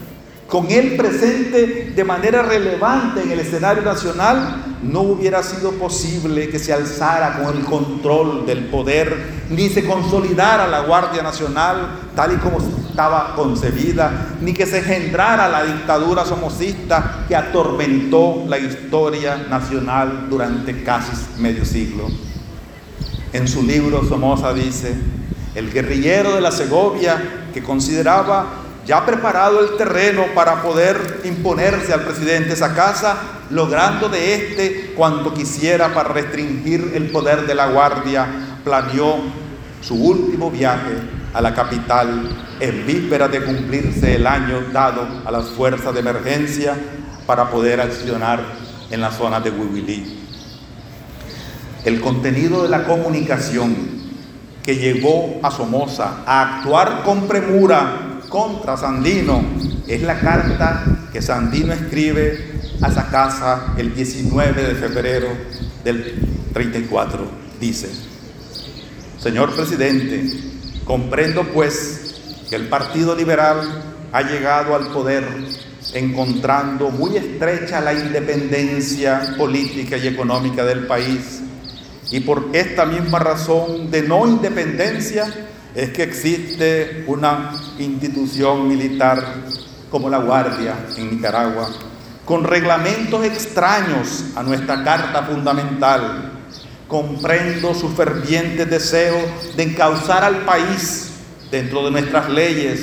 Con 0.48 0.70
él 0.70 0.96
presente 0.96 1.94
de 1.96 2.04
manera 2.04 2.44
relevante 2.44 3.24
en 3.24 3.32
el 3.32 3.40
escenario 3.40 3.84
nacional, 3.84 4.64
no 4.84 5.02
hubiera 5.02 5.42
sido 5.42 5.72
posible 5.72 6.50
que 6.50 6.60
se 6.60 6.74
alzara 6.74 7.42
con 7.42 7.58
el 7.58 7.64
control 7.64 8.46
del 8.46 8.66
poder, 8.66 9.46
ni 9.50 9.70
se 9.70 9.86
consolidara 9.86 10.68
la 10.68 10.82
Guardia 10.82 11.24
Nacional 11.24 12.00
tal 12.16 12.34
y 12.34 12.36
como 12.38 12.60
estaba 12.94 13.34
concebida, 13.36 14.36
ni 14.40 14.54
que 14.54 14.68
se 14.68 14.78
engendrara 14.78 15.50
la 15.50 15.64
dictadura 15.64 16.24
somocista 16.26 17.26
que 17.28 17.36
atormentó 17.36 18.46
la 18.48 18.60
historia 18.60 19.48
nacional 19.50 20.28
durante 20.30 20.84
casi 20.84 21.12
medio 21.40 21.66
siglo. 21.66 22.08
En 23.34 23.48
su 23.48 23.64
libro 23.64 24.08
Somoza 24.08 24.54
dice, 24.54 24.96
el 25.56 25.74
guerrillero 25.74 26.36
de 26.36 26.42
la 26.42 26.52
Segovia 26.52 27.48
que 27.52 27.64
consideraba 27.64 28.46
ya 28.86 29.04
preparado 29.04 29.62
el 29.62 29.76
terreno 29.76 30.26
para 30.36 30.62
poder 30.62 31.22
imponerse 31.24 31.94
al 31.94 32.02
presidente 32.02 32.56
Sacasa, 32.56 33.18
logrando 33.50 34.08
de 34.08 34.36
éste 34.36 34.94
cuanto 34.96 35.34
quisiera 35.34 35.96
para 35.96 36.10
restringir 36.10 36.92
el 36.94 37.10
poder 37.10 37.48
de 37.48 37.56
la 37.56 37.70
Guardia, 37.70 38.28
planeó 38.64 39.16
su 39.82 39.96
último 39.96 40.52
viaje 40.52 41.13
a 41.34 41.42
la 41.42 41.54
capital 41.54 42.30
en 42.60 42.86
víspera 42.86 43.28
de 43.28 43.44
cumplirse 43.44 44.16
el 44.16 44.28
año 44.28 44.62
dado 44.72 45.08
a 45.26 45.32
las 45.32 45.46
fuerzas 45.50 45.94
de 45.94 46.00
emergencia 46.00 46.76
para 47.26 47.50
poder 47.50 47.82
accionar 47.82 48.42
en 48.92 49.02
la 49.02 49.12
zona 49.12 49.40
de 49.40 49.50
Huihuilí 49.50 50.24
el 51.86 52.00
contenido 52.00 52.64
de 52.64 52.70
la 52.70 52.86
comunicación 52.86 53.76
que 54.64 54.78
llevó 54.78 55.40
a 55.44 55.52
Somoza 55.52 56.24
a 56.26 56.58
actuar 56.60 57.04
con 57.04 57.28
premura 57.28 58.20
contra 58.30 58.78
Sandino 58.78 59.44
es 59.88 60.02
la 60.02 60.20
carta 60.20 60.86
que 61.12 61.22
Sandino 61.22 61.74
escribe 61.74 62.62
a 62.82 62.88
esa 62.88 63.08
casa 63.08 63.74
el 63.78 63.94
19 63.94 64.64
de 64.64 64.76
febrero 64.76 65.28
del 65.84 66.50
34. 66.54 67.44
Dice, 67.60 67.90
Señor 69.20 69.54
presidente, 69.54 70.53
comprendo 70.86 71.44
pues 71.54 72.16
que 72.50 72.56
el 72.56 72.68
Partido 72.68 73.16
Liberal 73.16 73.84
ha 74.12 74.22
llegado 74.22 74.76
al 74.76 74.88
poder 74.88 75.24
encontrando 75.94 76.90
muy 76.90 77.18
estrecha 77.18 77.82
la 77.82 77.94
independencia 77.94 79.36
política 79.38 79.98
y 79.98 80.08
económica 80.08 80.64
del 80.64 80.88
país 80.88 81.42
y 82.12 82.20
por 82.20 82.50
esta 82.54 82.86
misma 82.86 83.20
razón 83.20 83.90
de 83.90 84.04
no 84.04 84.28
independencia 84.28 85.26
es 85.74 85.90
que 85.90 86.04
existe 86.04 87.06
una 87.08 87.52
institución 87.80 88.68
militar 88.68 89.24
como 89.90 90.10
la 90.10 90.20
Guardia 90.20 90.76
en 90.98 91.10
Nicaragua, 91.10 91.70
con 92.26 92.44
reglamentos 92.44 93.26
extraños 93.26 94.26
a 94.36 94.44
nuestra 94.44 94.84
Carta 94.84 95.24
Fundamental. 95.24 96.33
Comprendo 96.94 97.74
su 97.74 97.90
ferviente 97.90 98.68
deseo 98.68 99.16
de 99.58 99.64
encauzar 99.64 100.24
al 100.24 100.46
país 100.46 101.10
dentro 101.50 101.84
de 101.84 101.90
nuestras 101.90 102.30
leyes, 102.30 102.82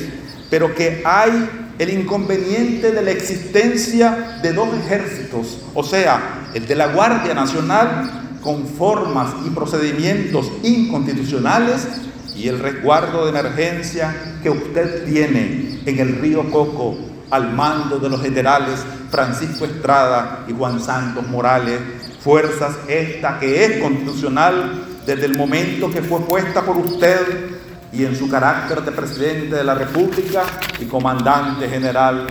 pero 0.51 0.75
que 0.75 1.01
hay 1.05 1.49
el 1.79 1.91
inconveniente 1.91 2.91
de 2.91 3.03
la 3.03 3.13
existencia 3.13 4.41
de 4.43 4.53
dos 4.53 4.69
ejércitos, 4.85 5.59
o 5.75 5.85
sea, 5.85 6.49
el 6.55 6.67
de 6.67 6.75
la 6.75 6.89
Guardia 6.89 7.35
Nacional 7.35 8.39
con 8.43 8.67
formas 8.67 9.29
y 9.47 9.51
procedimientos 9.51 10.51
inconstitucionales 10.65 11.87
y 12.35 12.49
el 12.49 12.59
resguardo 12.59 13.27
de 13.27 13.31
emergencia 13.31 14.13
que 14.43 14.51
usted 14.51 15.05
tiene 15.05 15.83
en 15.87 15.99
el 16.01 16.17
río 16.17 16.51
Coco 16.51 16.99
al 17.31 17.53
mando 17.53 18.01
de 18.01 18.09
los 18.09 18.21
generales 18.21 18.81
Francisco 19.09 19.67
Estrada 19.67 20.47
y 20.49 20.53
Juan 20.53 20.81
Santos 20.81 21.29
Morales, 21.29 21.79
fuerzas 22.23 22.77
esta 22.89 23.39
que 23.39 23.65
es 23.65 23.83
constitucional 23.83 24.85
desde 25.07 25.27
el 25.27 25.37
momento 25.37 25.91
que 25.91 26.03
fue 26.03 26.21
puesta 26.21 26.63
por 26.63 26.77
usted 26.77 27.51
y 27.93 28.05
en 28.05 28.17
su 28.17 28.29
carácter 28.29 28.83
de 28.83 28.93
presidente 28.93 29.57
de 29.57 29.65
la 29.65 29.75
República 29.75 30.43
y 30.79 30.85
comandante 30.85 31.69
general 31.69 32.27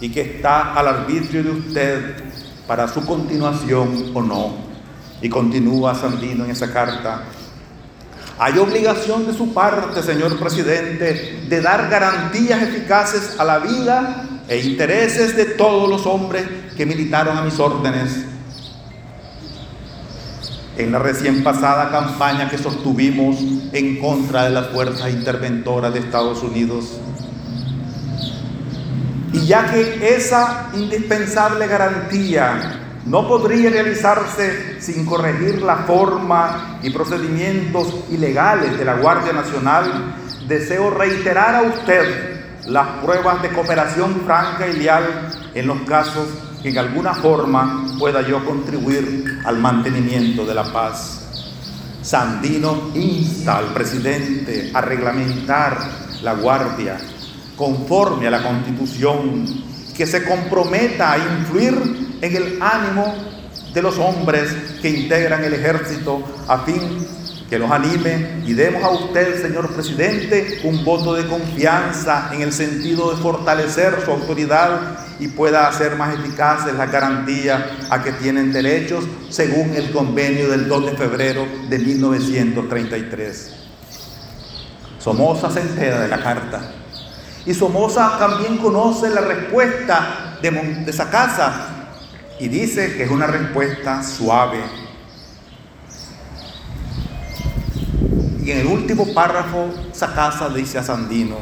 y 0.00 0.10
que 0.10 0.20
está 0.20 0.74
al 0.74 0.86
arbitrio 0.86 1.42
de 1.42 1.50
usted 1.50 2.14
para 2.66 2.86
su 2.86 3.04
continuación 3.04 4.10
o 4.14 4.22
no. 4.22 4.54
Y 5.20 5.28
continúa 5.28 5.94
Sandino 5.94 6.44
en 6.44 6.50
esa 6.50 6.72
carta. 6.72 7.22
Hay 8.38 8.58
obligación 8.58 9.26
de 9.26 9.32
su 9.32 9.54
parte, 9.54 10.02
señor 10.02 10.38
presidente, 10.38 11.46
de 11.48 11.60
dar 11.60 11.88
garantías 11.88 12.62
eficaces 12.62 13.38
a 13.38 13.44
la 13.44 13.58
vida 13.58 14.26
e 14.48 14.58
intereses 14.58 15.36
de 15.36 15.46
todos 15.46 15.88
los 15.88 16.04
hombres 16.04 16.44
que 16.76 16.84
militaron 16.84 17.38
a 17.38 17.42
mis 17.42 17.58
órdenes 17.58 18.33
en 20.76 20.92
la 20.92 20.98
recién 20.98 21.44
pasada 21.44 21.90
campaña 21.90 22.50
que 22.50 22.58
sostuvimos 22.58 23.36
en 23.72 24.00
contra 24.00 24.44
de 24.44 24.50
las 24.50 24.68
fuerzas 24.68 25.10
interventoras 25.10 25.92
de 25.92 26.00
Estados 26.00 26.42
Unidos. 26.42 26.98
Y 29.32 29.46
ya 29.46 29.70
que 29.70 30.14
esa 30.16 30.70
indispensable 30.74 31.66
garantía 31.66 32.80
no 33.06 33.28
podría 33.28 33.70
realizarse 33.70 34.80
sin 34.80 35.04
corregir 35.04 35.62
la 35.62 35.76
forma 35.78 36.78
y 36.82 36.90
procedimientos 36.90 38.04
ilegales 38.10 38.78
de 38.78 38.84
la 38.84 38.94
Guardia 38.94 39.32
Nacional, 39.32 40.14
deseo 40.48 40.90
reiterar 40.90 41.54
a 41.56 41.62
usted 41.62 42.34
las 42.66 42.86
pruebas 43.02 43.42
de 43.42 43.50
cooperación 43.50 44.22
franca 44.24 44.66
y 44.66 44.78
leal 44.78 45.04
en 45.54 45.66
los 45.66 45.80
casos 45.82 46.26
que 46.64 46.70
en 46.70 46.78
alguna 46.78 47.12
forma 47.12 47.94
pueda 47.98 48.26
yo 48.26 48.42
contribuir 48.42 49.42
al 49.44 49.58
mantenimiento 49.58 50.46
de 50.46 50.54
la 50.54 50.64
paz. 50.64 51.20
Sandino 52.00 52.90
insta 52.94 53.58
al 53.58 53.74
presidente 53.74 54.70
a 54.72 54.80
reglamentar 54.80 55.76
la 56.22 56.32
guardia 56.32 56.96
conforme 57.54 58.28
a 58.28 58.30
la 58.30 58.42
constitución, 58.42 59.44
que 59.94 60.06
se 60.06 60.24
comprometa 60.24 61.12
a 61.12 61.18
influir 61.18 62.18
en 62.22 62.34
el 62.34 62.62
ánimo 62.62 63.14
de 63.74 63.82
los 63.82 63.98
hombres 63.98 64.50
que 64.80 64.88
integran 64.88 65.44
el 65.44 65.52
ejército 65.52 66.22
a 66.48 66.60
fin 66.60 67.06
que 67.50 67.58
los 67.58 67.70
anime 67.70 68.42
y 68.46 68.54
demos 68.54 68.82
a 68.82 68.88
usted, 68.88 69.42
señor 69.42 69.68
presidente, 69.74 70.60
un 70.64 70.82
voto 70.82 71.12
de 71.12 71.26
confianza 71.26 72.30
en 72.32 72.40
el 72.40 72.54
sentido 72.54 73.10
de 73.10 73.20
fortalecer 73.20 74.00
su 74.02 74.12
autoridad 74.12 75.03
y 75.18 75.28
pueda 75.28 75.68
hacer 75.68 75.96
más 75.96 76.14
eficaces 76.14 76.74
las 76.74 76.90
garantías 76.90 77.62
a 77.90 78.02
que 78.02 78.12
tienen 78.12 78.52
derechos 78.52 79.04
según 79.30 79.74
el 79.74 79.90
convenio 79.92 80.50
del 80.50 80.68
2 80.68 80.86
de 80.86 80.96
febrero 80.96 81.46
de 81.68 81.78
1933. 81.78 83.54
Somoza 84.98 85.50
se 85.50 85.60
entera 85.60 86.00
de 86.00 86.08
la 86.08 86.22
carta 86.22 86.60
y 87.46 87.54
Somoza 87.54 88.18
también 88.18 88.58
conoce 88.58 89.10
la 89.10 89.20
respuesta 89.20 90.38
de, 90.40 90.50
de 90.50 90.92
Sacasa 90.92 91.68
y 92.40 92.48
dice 92.48 92.96
que 92.96 93.04
es 93.04 93.10
una 93.10 93.26
respuesta 93.26 94.02
suave, 94.02 94.60
Y 98.44 98.50
en 98.50 98.58
el 98.58 98.66
último 98.66 99.06
párrafo, 99.14 99.70
Sacasa 99.92 100.50
dice 100.50 100.76
a 100.76 100.82
Sandino, 100.82 101.36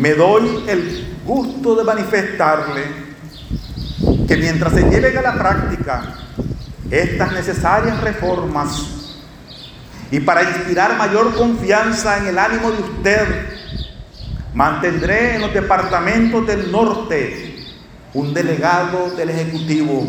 me 0.00 0.14
doy 0.14 0.64
el 0.66 1.18
gusto 1.26 1.76
de 1.76 1.84
manifestarle 1.84 2.84
que 4.26 4.36
mientras 4.38 4.72
se 4.72 4.88
lleven 4.88 5.18
a 5.18 5.22
la 5.22 5.34
práctica 5.34 6.14
estas 6.90 7.32
necesarias 7.32 8.00
reformas 8.00 9.00
y 10.10 10.20
para 10.20 10.42
inspirar 10.42 10.96
mayor 10.96 11.34
confianza 11.34 12.16
en 12.16 12.28
el 12.28 12.38
ánimo 12.38 12.70
de 12.72 12.82
usted, 12.82 13.46
mantendré 14.54 15.34
en 15.34 15.42
los 15.42 15.52
departamentos 15.52 16.46
del 16.46 16.72
norte 16.72 17.56
un 18.14 18.32
delegado 18.32 19.10
del 19.10 19.28
Ejecutivo 19.28 20.04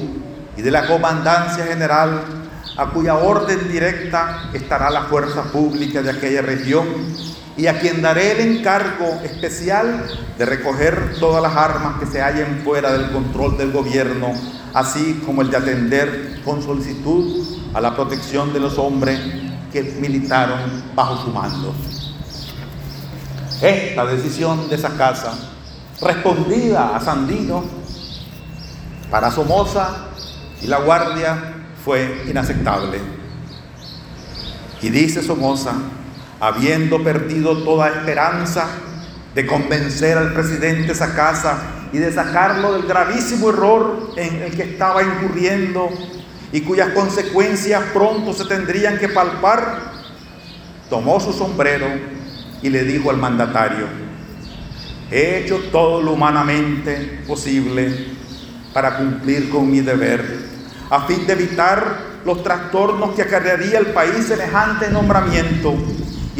y 0.55 0.61
de 0.61 0.71
la 0.71 0.87
Comandancia 0.87 1.65
General 1.65 2.23
a 2.77 2.85
cuya 2.87 3.15
orden 3.15 3.69
directa 3.69 4.49
estará 4.53 4.89
la 4.89 5.03
fuerza 5.03 5.43
pública 5.51 6.01
de 6.01 6.11
aquella 6.11 6.41
región 6.41 6.85
y 7.57 7.67
a 7.67 7.79
quien 7.79 8.01
daré 8.01 8.31
el 8.31 8.57
encargo 8.57 9.19
especial 9.23 10.07
de 10.37 10.45
recoger 10.45 11.15
todas 11.19 11.41
las 11.41 11.55
armas 11.55 11.99
que 11.99 12.05
se 12.05 12.21
hallen 12.21 12.61
fuera 12.63 12.91
del 12.93 13.11
control 13.11 13.57
del 13.57 13.71
gobierno, 13.71 14.33
así 14.73 15.21
como 15.25 15.41
el 15.41 15.51
de 15.51 15.57
atender 15.57 16.41
con 16.45 16.63
solicitud 16.63 17.45
a 17.73 17.81
la 17.81 17.95
protección 17.95 18.53
de 18.53 18.59
los 18.59 18.77
hombres 18.77 19.19
que 19.71 19.83
militaron 19.99 20.83
bajo 20.95 21.23
su 21.23 21.31
mando. 21.31 21.73
Esta 23.61 24.05
decisión 24.05 24.69
de 24.69 24.75
esa 24.75 24.97
casa, 24.97 25.33
respondida 26.01 26.95
a 26.95 26.99
Sandino, 26.99 27.63
para 29.11 29.29
Somoza 29.29 30.07
y 30.61 30.67
la 30.67 30.79
Guardia, 30.79 31.53
fue 31.83 32.23
inaceptable. 32.27 32.99
Y 34.81 34.89
dice 34.89 35.21
Somoza, 35.21 35.73
habiendo 36.41 37.03
perdido 37.03 37.63
toda 37.63 37.87
esperanza 37.87 38.67
de 39.35 39.45
convencer 39.45 40.17
al 40.17 40.33
presidente 40.33 40.95
Sacasa 40.95 41.59
y 41.93 41.99
de 41.99 42.11
sacarlo 42.11 42.73
del 42.73 42.87
gravísimo 42.87 43.49
error 43.49 44.11
en 44.17 44.41
el 44.41 44.51
que 44.55 44.63
estaba 44.63 45.03
incurriendo 45.03 45.89
y 46.51 46.61
cuyas 46.61 46.89
consecuencias 46.89 47.83
pronto 47.93 48.33
se 48.33 48.45
tendrían 48.45 48.97
que 48.97 49.07
palpar, 49.07 49.91
tomó 50.89 51.19
su 51.19 51.31
sombrero 51.31 51.85
y 52.61 52.69
le 52.69 52.83
dijo 52.83 53.11
al 53.11 53.17
mandatario, 53.17 53.85
he 55.11 55.43
hecho 55.43 55.59
todo 55.71 56.01
lo 56.01 56.13
humanamente 56.13 57.21
posible 57.27 58.07
para 58.73 58.97
cumplir 58.97 59.49
con 59.49 59.69
mi 59.69 59.81
deber 59.81 60.49
a 60.89 61.05
fin 61.05 61.25
de 61.27 61.33
evitar 61.33 62.11
los 62.25 62.43
trastornos 62.43 63.11
que 63.11 63.21
acarrearía 63.21 63.77
el 63.79 63.87
país 63.87 64.25
semejante 64.25 64.89
nombramiento. 64.89 65.75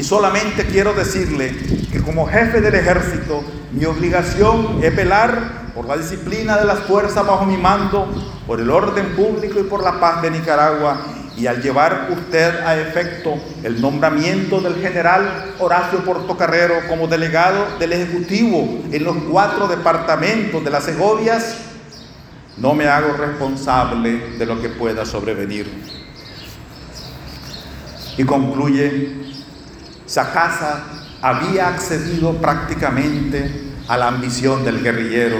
Y 0.01 0.03
solamente 0.03 0.65
quiero 0.65 0.93
decirle 0.93 1.55
que 1.91 2.01
como 2.01 2.25
jefe 2.25 2.59
del 2.59 2.73
ejército, 2.73 3.43
mi 3.71 3.85
obligación 3.85 4.79
es 4.81 4.95
velar 4.95 5.69
por 5.75 5.87
la 5.87 5.95
disciplina 5.95 6.57
de 6.57 6.65
las 6.65 6.79
fuerzas 6.79 7.23
bajo 7.23 7.45
mi 7.45 7.55
mando, 7.55 8.11
por 8.47 8.59
el 8.59 8.71
orden 8.71 9.15
público 9.15 9.59
y 9.59 9.63
por 9.63 9.83
la 9.83 9.99
paz 9.99 10.23
de 10.23 10.31
Nicaragua. 10.31 11.05
Y 11.37 11.45
al 11.45 11.61
llevar 11.61 12.07
usted 12.09 12.61
a 12.61 12.81
efecto 12.81 13.35
el 13.61 13.79
nombramiento 13.79 14.59
del 14.59 14.81
general 14.81 15.53
Horacio 15.59 16.03
Portocarrero 16.03 16.87
como 16.89 17.07
delegado 17.07 17.77
del 17.77 17.93
Ejecutivo 17.93 18.79
en 18.91 19.03
los 19.03 19.15
cuatro 19.29 19.67
departamentos 19.67 20.63
de 20.63 20.71
las 20.71 20.83
Segovias, 20.83 21.57
no 22.57 22.73
me 22.73 22.87
hago 22.87 23.15
responsable 23.17 24.35
de 24.39 24.45
lo 24.47 24.59
que 24.59 24.69
pueda 24.69 25.05
sobrevenir. 25.05 25.71
Y 28.17 28.23
concluye, 28.23 29.30
Sacasa 30.11 30.83
había 31.21 31.69
accedido 31.69 32.33
prácticamente 32.33 33.71
a 33.87 33.95
la 33.95 34.09
ambición 34.09 34.65
del 34.65 34.83
guerrillero 34.83 35.37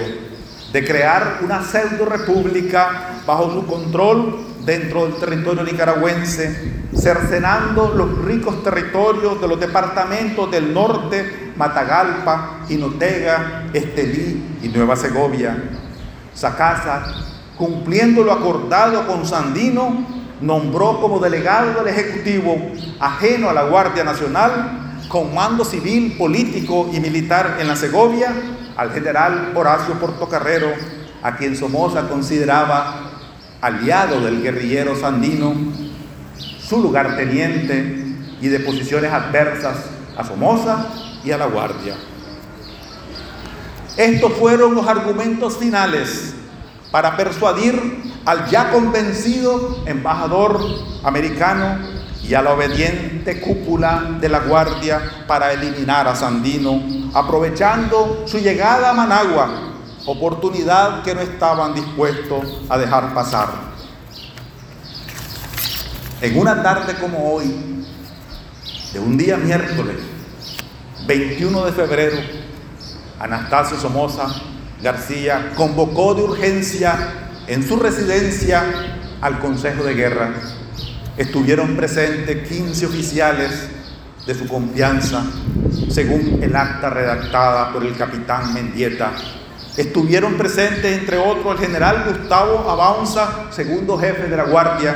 de 0.71 0.86
crear 0.86 1.39
una 1.43 1.62
pseudo 1.62 2.05
república 2.05 3.19
bajo 3.27 3.51
su 3.51 3.65
control 3.65 4.38
dentro 4.63 5.03
del 5.03 5.15
territorio 5.15 5.63
nicaragüense, 5.63 6.86
cercenando 6.95 7.93
los 7.93 8.23
ricos 8.23 8.63
territorios 8.63 9.41
de 9.41 9.47
los 9.49 9.60
departamentos 9.60 10.49
del 10.49 10.73
norte, 10.73 11.51
Matagalpa, 11.57 12.62
Jinotega, 12.69 13.63
Estelí 13.73 14.57
y 14.63 14.69
Nueva 14.69 14.95
Segovia. 14.95 15.62
Sacasa, 16.34 17.03
cumpliendo 17.57 18.23
lo 18.23 18.31
acordado 18.31 19.05
con 19.05 19.25
Sandino, 19.25 20.20
nombró 20.41 20.99
como 20.99 21.19
delegado 21.19 21.84
del 21.84 21.93
Ejecutivo, 21.93 22.58
ajeno 22.99 23.49
a 23.49 23.54
la 23.54 23.63
Guardia 23.63 24.04
Nacional, 24.04 24.99
con 25.08 25.34
mando 25.34 25.63
civil, 25.63 26.15
político 26.17 26.89
y 26.91 26.99
militar 26.99 27.58
en 27.60 27.67
la 27.67 27.75
Segovia, 27.75 28.34
al 28.75 28.91
general 28.91 29.51
Horacio 29.56 29.99
Portocarrero, 29.99 30.71
a 31.21 31.36
quien 31.36 31.56
Somoza 31.56 32.08
consideraba 32.08 33.12
aliado 33.62 34.21
del 34.21 34.41
guerrillero 34.41 34.95
sandino, 34.95 35.54
su 36.60 36.82
lugarteniente 36.82 38.15
y 38.41 38.47
de 38.47 38.60
posiciones 38.62 39.12
adversas 39.12 39.77
a 40.17 40.23
Somoza 40.23 40.88
y 41.23 41.32
a 41.32 41.38
la 41.38 41.45
Guardia. 41.45 41.95
Estos 43.97 44.34
fueron 44.34 44.73
los 44.73 44.88
argumentos 44.88 45.58
finales 45.58 46.34
para 46.91 47.15
persuadir 47.17 48.11
al 48.25 48.49
ya 48.49 48.69
convencido 48.71 49.84
embajador 49.86 50.60
americano 51.03 51.77
y 52.23 52.34
a 52.34 52.41
la 52.41 52.53
obediente 52.53 53.41
cúpula 53.41 54.17
de 54.19 54.29
la 54.29 54.39
Guardia 54.39 55.25
para 55.27 55.51
eliminar 55.53 56.07
a 56.07 56.15
Sandino, 56.15 56.81
aprovechando 57.13 58.23
su 58.25 58.38
llegada 58.38 58.91
a 58.91 58.93
Managua, 58.93 59.49
oportunidad 60.05 61.03
que 61.03 61.15
no 61.15 61.21
estaban 61.21 61.73
dispuestos 61.73 62.62
a 62.69 62.77
dejar 62.77 63.13
pasar. 63.13 63.49
En 66.21 66.38
una 66.38 66.62
tarde 66.62 66.95
como 66.99 67.34
hoy, 67.34 67.84
de 68.93 68.99
un 68.99 69.17
día 69.17 69.38
miércoles, 69.38 69.97
21 71.07 71.65
de 71.65 71.71
febrero, 71.71 72.17
Anastasio 73.19 73.77
Somoza 73.77 74.27
García 74.81 75.53
convocó 75.55 76.13
de 76.13 76.23
urgencia 76.23 77.31
en 77.47 77.67
su 77.67 77.77
residencia 77.77 78.63
al 79.21 79.39
Consejo 79.39 79.84
de 79.84 79.93
Guerra. 79.93 80.34
Estuvieron 81.17 81.75
presentes 81.75 82.47
15 82.47 82.86
oficiales 82.86 83.69
de 84.25 84.36
su 84.36 84.47
confianza, 84.47 85.23
según 85.89 86.39
el 86.41 86.56
acta 86.56 86.89
redactada 86.89 87.73
por 87.73 87.84
el 87.86 87.95
capitán 87.95 88.54
Mendieta. 88.54 89.12
Estuvieron 89.77 90.36
presentes, 90.36 90.97
entre 90.97 91.17
otros, 91.17 91.60
el 91.60 91.65
general 91.65 92.06
Gustavo 92.08 92.69
Abaunza, 92.69 93.51
segundo 93.51 93.97
jefe 93.97 94.27
de 94.27 94.38
la 94.38 94.43
Guardia, 94.43 94.95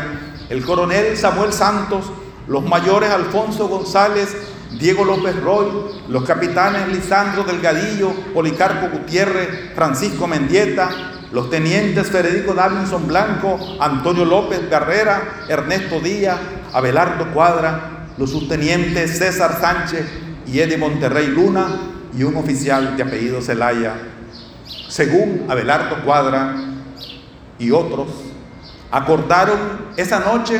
el 0.50 0.64
coronel 0.64 1.18
Samuel 1.18 1.54
Santos, 1.54 2.06
los 2.48 2.64
mayores 2.64 3.10
Alfonso 3.10 3.68
González 3.68 4.36
Diego 4.80 5.06
López 5.06 5.36
Roy, 5.42 5.68
los 6.10 6.24
capitanes 6.24 6.88
Lisandro 6.90 7.44
Delgadillo, 7.44 8.12
Policarpo 8.34 8.90
Gutiérrez, 8.90 9.74
Francisco 9.74 10.28
Mendieta, 10.28 10.90
los 11.32 11.50
tenientes 11.50 12.10
Federico 12.10 12.54
Davinson 12.54 13.08
Blanco, 13.08 13.60
Antonio 13.80 14.26
López 14.26 14.70
Garrera, 14.70 15.46
Ernesto 15.50 16.00
Díaz, 16.00 16.38
Abelardo 16.74 17.32
Cuadra, 17.34 18.08
los 18.18 18.32
subtenientes 18.32 19.18
César 19.18 19.60
Sánchez 19.60 20.06
y 20.48 20.60
Eddie 20.60 20.78
Monterrey 20.78 21.28
Luna 21.28 21.68
y 22.18 22.24
un 22.24 22.36
oficial 22.38 22.96
de 22.96 23.04
apellido 23.04 23.42
Zelaya. 23.42 23.94
Según 24.88 25.46
Abelardo 25.50 26.04
Cuadra 26.04 26.56
y 27.60 27.72
otros, 27.72 28.08
acordaron 28.92 29.60
esa 29.98 30.20
noche 30.20 30.60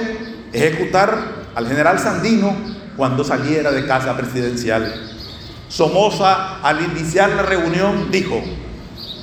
ejecutar 0.52 1.46
al 1.56 1.68
general 1.68 2.00
Sandino 2.00 2.56
cuando 2.98 3.24
saliera 3.24 3.72
de 3.72 3.86
casa 3.86 4.16
presidencial. 4.16 5.12
Somoza, 5.68 6.60
al 6.62 6.82
iniciar 6.82 7.32
la 7.32 7.44
reunión, 7.44 8.12
dijo, 8.12 8.42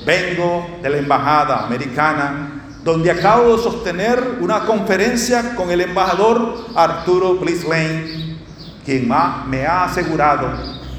vengo 0.05 0.79
de 0.81 0.89
la 0.89 0.97
Embajada 0.97 1.65
Americana, 1.65 2.61
donde 2.83 3.11
acabo 3.11 3.55
de 3.55 3.63
sostener 3.63 4.37
una 4.41 4.61
conferencia 4.65 5.55
con 5.55 5.71
el 5.71 5.81
embajador 5.81 6.65
Arturo 6.75 7.39
Lane, 7.69 8.37
quien 8.83 9.07
me 9.47 9.65
ha 9.65 9.85
asegurado 9.85 10.49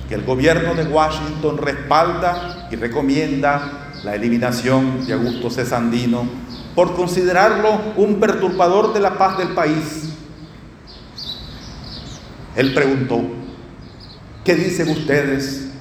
que 0.08 0.14
el 0.14 0.24
gobierno 0.24 0.74
de 0.74 0.84
Washington 0.84 1.58
respalda 1.58 2.68
y 2.70 2.76
recomienda 2.76 3.92
la 4.02 4.14
eliminación 4.14 5.06
de 5.06 5.12
Augusto 5.12 5.50
Cesandino 5.50 6.26
por 6.74 6.94
considerarlo 6.94 7.80
un 7.96 8.18
perturbador 8.20 8.92
de 8.92 9.00
la 9.00 9.16
paz 9.18 9.38
del 9.38 9.48
país 9.48 10.14
él 12.56 12.72
preguntó, 12.72 13.20
¿qué 14.44 14.54
dicen 14.54 14.88
ustedes? 14.90 15.72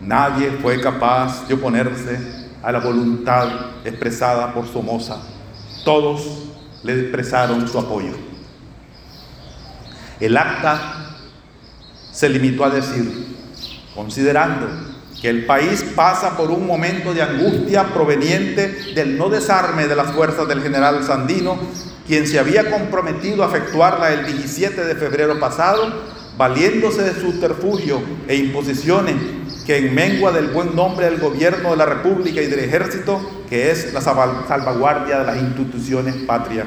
Nadie 0.00 0.50
fue 0.62 0.80
capaz 0.80 1.48
de 1.48 1.54
oponerse 1.54 2.33
a 2.64 2.72
la 2.72 2.80
voluntad 2.80 3.48
expresada 3.84 4.54
por 4.54 4.66
Somoza. 4.66 5.18
Todos 5.84 6.22
le 6.82 6.98
expresaron 6.98 7.68
su 7.68 7.78
apoyo. 7.78 8.12
El 10.18 10.36
acta 10.36 11.16
se 12.10 12.28
limitó 12.30 12.64
a 12.64 12.70
decir, 12.70 13.36
considerando 13.94 14.66
que 15.20 15.28
el 15.28 15.44
país 15.44 15.84
pasa 15.94 16.36
por 16.36 16.50
un 16.50 16.66
momento 16.66 17.12
de 17.12 17.22
angustia 17.22 17.92
proveniente 17.92 18.94
del 18.94 19.18
no 19.18 19.28
desarme 19.28 19.86
de 19.86 19.96
las 19.96 20.12
fuerzas 20.12 20.48
del 20.48 20.62
general 20.62 21.04
Sandino 21.04 21.58
quien 22.06 22.26
se 22.26 22.38
había 22.38 22.70
comprometido 22.70 23.44
a 23.44 23.48
efectuarla 23.48 24.12
el 24.12 24.26
17 24.26 24.84
de 24.84 24.94
febrero 24.94 25.40
pasado, 25.40 26.02
valiéndose 26.36 27.02
de 27.02 27.18
subterfugio 27.18 28.02
e 28.28 28.36
imposiciones 28.36 29.16
que 29.66 29.78
en 29.78 29.94
mengua 29.94 30.30
del 30.32 30.48
buen 30.48 30.76
nombre 30.76 31.06
del 31.06 31.18
gobierno 31.18 31.70
de 31.70 31.76
la 31.76 31.86
República 31.86 32.40
y 32.42 32.46
del 32.46 32.60
ejército, 32.60 33.44
que 33.48 33.70
es 33.70 33.92
la 33.92 34.00
salvaguardia 34.00 35.18
de 35.20 35.24
las 35.24 35.36
instituciones 35.38 36.14
patrias. 36.26 36.66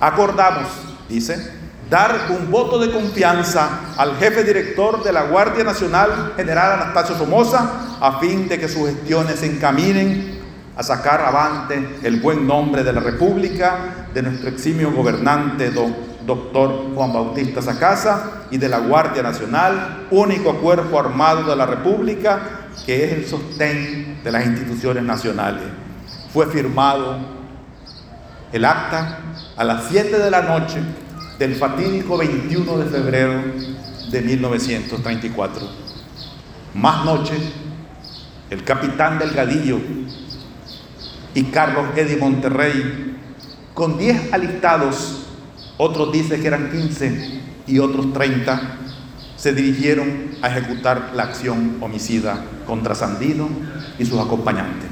Acordamos, 0.00 0.68
dice, 1.08 1.52
dar 1.90 2.28
un 2.30 2.50
voto 2.50 2.78
de 2.78 2.90
confianza 2.90 3.80
al 3.96 4.16
jefe 4.16 4.44
director 4.44 5.04
de 5.04 5.12
la 5.12 5.24
Guardia 5.24 5.62
Nacional, 5.62 6.32
general 6.36 6.80
Anastasio 6.80 7.16
Somoza, 7.16 7.98
a 8.00 8.18
fin 8.18 8.48
de 8.48 8.58
que 8.58 8.68
sus 8.68 8.88
gestiones 8.88 9.40
se 9.40 9.46
encaminen 9.46 10.40
a 10.74 10.82
sacar 10.82 11.20
avante 11.20 11.98
el 12.02 12.20
buen 12.20 12.46
nombre 12.46 12.82
de 12.82 12.94
la 12.94 13.00
República, 13.00 14.06
de 14.14 14.22
nuestro 14.22 14.48
eximio 14.48 14.90
gobernante, 14.90 15.70
doctor 16.26 16.94
Juan 16.94 17.12
Bautista 17.12 17.62
Sacasa, 17.62 18.42
y 18.50 18.58
de 18.58 18.68
la 18.68 18.80
Guardia 18.80 19.22
Nacional, 19.22 20.06
único 20.10 20.54
cuerpo 20.56 21.00
armado 21.00 21.48
de 21.48 21.56
la 21.56 21.64
República, 21.64 22.68
que 22.84 23.04
es 23.04 23.12
el 23.12 23.26
sostén 23.26 24.20
de 24.22 24.30
las 24.30 24.44
instituciones 24.44 25.02
nacionales. 25.02 25.62
Fue 26.32 26.46
firmado 26.46 27.16
el 28.52 28.64
acta 28.66 29.18
a 29.56 29.64
las 29.64 29.84
7 29.88 30.18
de 30.18 30.30
la 30.30 30.42
noche 30.42 30.80
del 31.38 31.54
fatídico 31.54 32.18
21 32.18 32.78
de 32.78 32.90
febrero 32.90 33.40
de 34.10 34.20
1934. 34.20 35.66
Más 36.74 37.04
noche, 37.06 37.34
el 38.50 38.62
capitán 38.64 39.18
Delgadillo 39.18 39.80
y 41.34 41.44
Carlos 41.44 41.86
Eddy 41.96 42.16
Monterrey, 42.16 43.16
con 43.72 43.96
10 43.96 44.34
alistados, 44.34 45.21
otros 45.82 46.12
dicen 46.12 46.40
que 46.40 46.46
eran 46.46 46.70
15 46.70 47.40
y 47.66 47.78
otros 47.78 48.12
30, 48.12 48.78
se 49.36 49.52
dirigieron 49.52 50.36
a 50.40 50.48
ejecutar 50.48 51.10
la 51.14 51.24
acción 51.24 51.78
homicida 51.80 52.44
contra 52.66 52.94
Sandino 52.94 53.48
y 53.98 54.04
sus 54.04 54.20
acompañantes. 54.20 54.88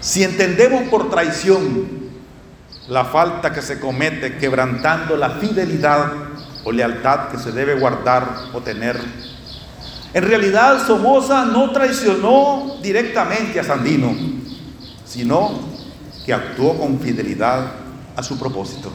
Si 0.00 0.24
entendemos 0.24 0.84
por 0.84 1.10
traición 1.10 2.00
la 2.88 3.04
falta 3.04 3.52
que 3.52 3.60
se 3.60 3.78
comete 3.78 4.38
quebrantando 4.38 5.16
la 5.16 5.30
fidelidad 5.30 6.12
o 6.64 6.72
lealtad 6.72 7.28
que 7.28 7.38
se 7.38 7.52
debe 7.52 7.74
guardar 7.78 8.26
o 8.54 8.60
tener 8.60 8.98
en 10.12 10.24
realidad 10.24 10.84
Somoza 10.86 11.44
no 11.44 11.70
traicionó 11.70 12.78
directamente 12.82 13.60
a 13.60 13.64
Sandino, 13.64 14.12
sino 15.04 15.60
que 16.26 16.32
actuó 16.32 16.76
con 16.76 16.98
fidelidad 16.98 17.79
a 18.20 18.22
su 18.22 18.38
propósito. 18.38 18.90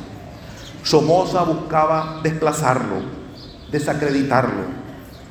Somoza 0.83 1.43
buscaba 1.43 2.19
desplazarlo, 2.23 3.01
desacreditarlo, 3.71 4.63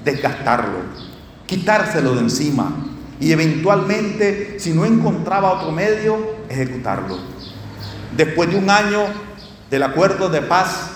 desgastarlo, 0.04 0.78
quitárselo 1.46 2.14
de 2.14 2.20
encima 2.20 2.72
y 3.20 3.32
eventualmente, 3.32 4.58
si 4.58 4.72
no 4.72 4.84
encontraba 4.84 5.52
otro 5.52 5.70
medio, 5.70 6.18
ejecutarlo. 6.48 7.18
Después 8.16 8.50
de 8.50 8.56
un 8.56 8.68
año 8.68 9.04
del 9.70 9.82
acuerdo 9.82 10.28
de 10.28 10.42
paz, 10.42 10.90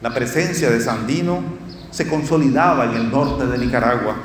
la 0.00 0.12
presencia 0.12 0.70
de 0.70 0.80
Sandino 0.80 1.42
se 1.90 2.08
consolidaba 2.08 2.84
en 2.84 2.94
el 2.94 3.10
norte 3.10 3.46
de 3.46 3.58
Nicaragua 3.58 4.16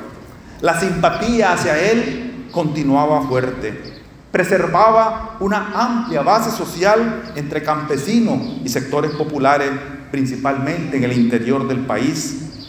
la 0.60 0.78
simpatía 0.78 1.52
hacia 1.52 1.78
él 1.78 2.48
continuaba 2.50 3.22
fuerte. 3.22 3.97
Preservaba 4.30 5.36
una 5.40 5.72
amplia 5.74 6.22
base 6.22 6.50
social 6.50 7.32
entre 7.34 7.62
campesinos 7.62 8.40
y 8.64 8.68
sectores 8.68 9.12
populares, 9.12 9.70
principalmente 10.10 10.96
en 10.96 11.04
el 11.04 11.12
interior 11.12 11.66
del 11.66 11.86
país. 11.86 12.68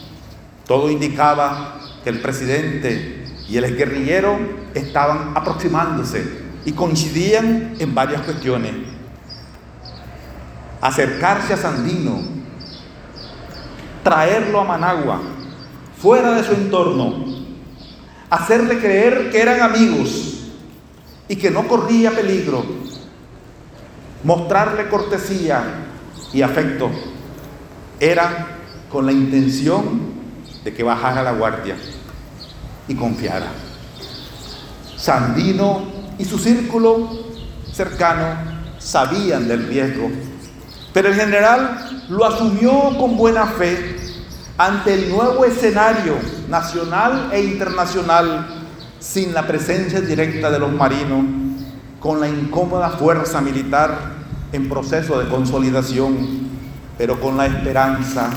Todo 0.66 0.90
indicaba 0.90 1.78
que 2.02 2.10
el 2.10 2.20
presidente 2.20 3.24
y 3.48 3.56
el 3.56 3.76
guerrillero 3.76 4.38
estaban 4.74 5.32
aproximándose 5.34 6.24
y 6.64 6.72
coincidían 6.72 7.74
en 7.78 7.94
varias 7.94 8.22
cuestiones. 8.22 8.72
Acercarse 10.80 11.52
a 11.52 11.56
Sandino 11.56 12.40
traerlo 14.02 14.60
a 14.60 14.64
Managua, 14.64 15.20
fuera 16.00 16.32
de 16.32 16.44
su 16.44 16.52
entorno, 16.52 17.24
hacerle 18.30 18.78
creer 18.78 19.30
que 19.30 19.40
eran 19.40 19.60
amigos 19.60 20.29
y 21.30 21.36
que 21.36 21.48
no 21.48 21.68
corría 21.68 22.10
peligro, 22.10 22.64
mostrarle 24.24 24.88
cortesía 24.88 25.62
y 26.32 26.42
afecto, 26.42 26.90
era 28.00 28.48
con 28.90 29.06
la 29.06 29.12
intención 29.12 30.10
de 30.64 30.74
que 30.74 30.82
bajara 30.82 31.22
la 31.22 31.30
guardia 31.30 31.76
y 32.88 32.96
confiara. 32.96 33.46
Sandino 34.96 35.82
y 36.18 36.24
su 36.24 36.36
círculo 36.36 37.08
cercano 37.72 38.34
sabían 38.78 39.46
del 39.46 39.68
riesgo, 39.68 40.10
pero 40.92 41.10
el 41.10 41.14
general 41.14 42.06
lo 42.08 42.26
asumió 42.26 42.98
con 42.98 43.16
buena 43.16 43.46
fe 43.46 44.00
ante 44.58 44.94
el 44.94 45.10
nuevo 45.10 45.44
escenario 45.44 46.16
nacional 46.48 47.30
e 47.32 47.40
internacional 47.40 48.59
sin 49.00 49.34
la 49.34 49.46
presencia 49.46 50.00
directa 50.00 50.50
de 50.50 50.58
los 50.58 50.72
marinos, 50.72 51.24
con 51.98 52.20
la 52.20 52.28
incómoda 52.28 52.90
fuerza 52.90 53.40
militar 53.40 54.20
en 54.52 54.68
proceso 54.68 55.18
de 55.18 55.28
consolidación, 55.28 56.48
pero 56.96 57.18
con 57.18 57.36
la 57.36 57.46
esperanza 57.46 58.30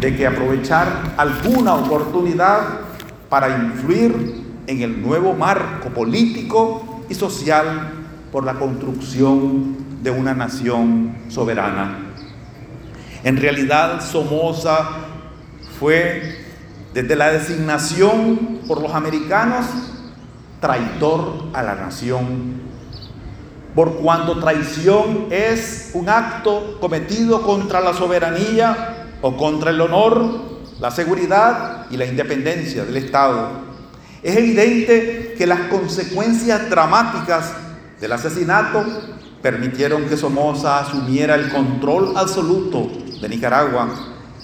de 0.00 0.16
que 0.16 0.26
aprovechar 0.26 1.14
alguna 1.16 1.74
oportunidad 1.74 2.80
para 3.28 3.56
influir 3.56 4.42
en 4.66 4.82
el 4.82 5.02
nuevo 5.02 5.34
marco 5.34 5.90
político 5.90 7.04
y 7.08 7.14
social 7.14 7.92
por 8.32 8.44
la 8.44 8.54
construcción 8.54 9.76
de 10.02 10.10
una 10.10 10.34
nación 10.34 11.16
soberana. 11.28 11.98
En 13.22 13.36
realidad, 13.36 14.00
Somoza 14.00 14.88
fue, 15.78 16.43
desde 16.94 17.16
la 17.16 17.32
designación 17.32 18.60
por 18.68 18.80
los 18.80 18.94
americanos, 18.94 19.66
traitor 20.60 21.48
a 21.52 21.62
la 21.64 21.74
nación. 21.74 22.62
Por 23.74 23.96
cuando 23.96 24.38
traición 24.38 25.26
es 25.30 25.90
un 25.94 26.08
acto 26.08 26.78
cometido 26.80 27.42
contra 27.42 27.80
la 27.80 27.92
soberanía 27.94 29.08
o 29.22 29.36
contra 29.36 29.72
el 29.72 29.80
honor, 29.80 30.24
la 30.78 30.92
seguridad 30.92 31.86
y 31.90 31.96
la 31.96 32.06
independencia 32.06 32.84
del 32.84 32.96
Estado. 32.96 33.48
Es 34.22 34.36
evidente 34.36 35.34
que 35.36 35.48
las 35.48 35.62
consecuencias 35.62 36.70
dramáticas 36.70 37.54
del 38.00 38.12
asesinato 38.12 38.84
permitieron 39.42 40.04
que 40.04 40.16
Somoza 40.16 40.78
asumiera 40.78 41.34
el 41.34 41.50
control 41.50 42.16
absoluto 42.16 42.88
de 43.20 43.28
Nicaragua, 43.28 43.88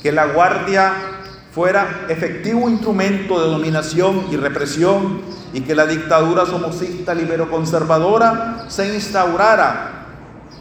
que 0.02 0.10
la 0.10 0.26
Guardia 0.26 1.19
fuera 1.52 2.06
efectivo 2.08 2.68
instrumento 2.68 3.40
de 3.40 3.50
dominación 3.50 4.26
y 4.30 4.36
represión 4.36 5.22
y 5.52 5.62
que 5.62 5.74
la 5.74 5.86
dictadura 5.86 6.46
somocista 6.46 7.12
libero-conservadora 7.14 8.66
se 8.68 8.94
instaurara, 8.94 10.06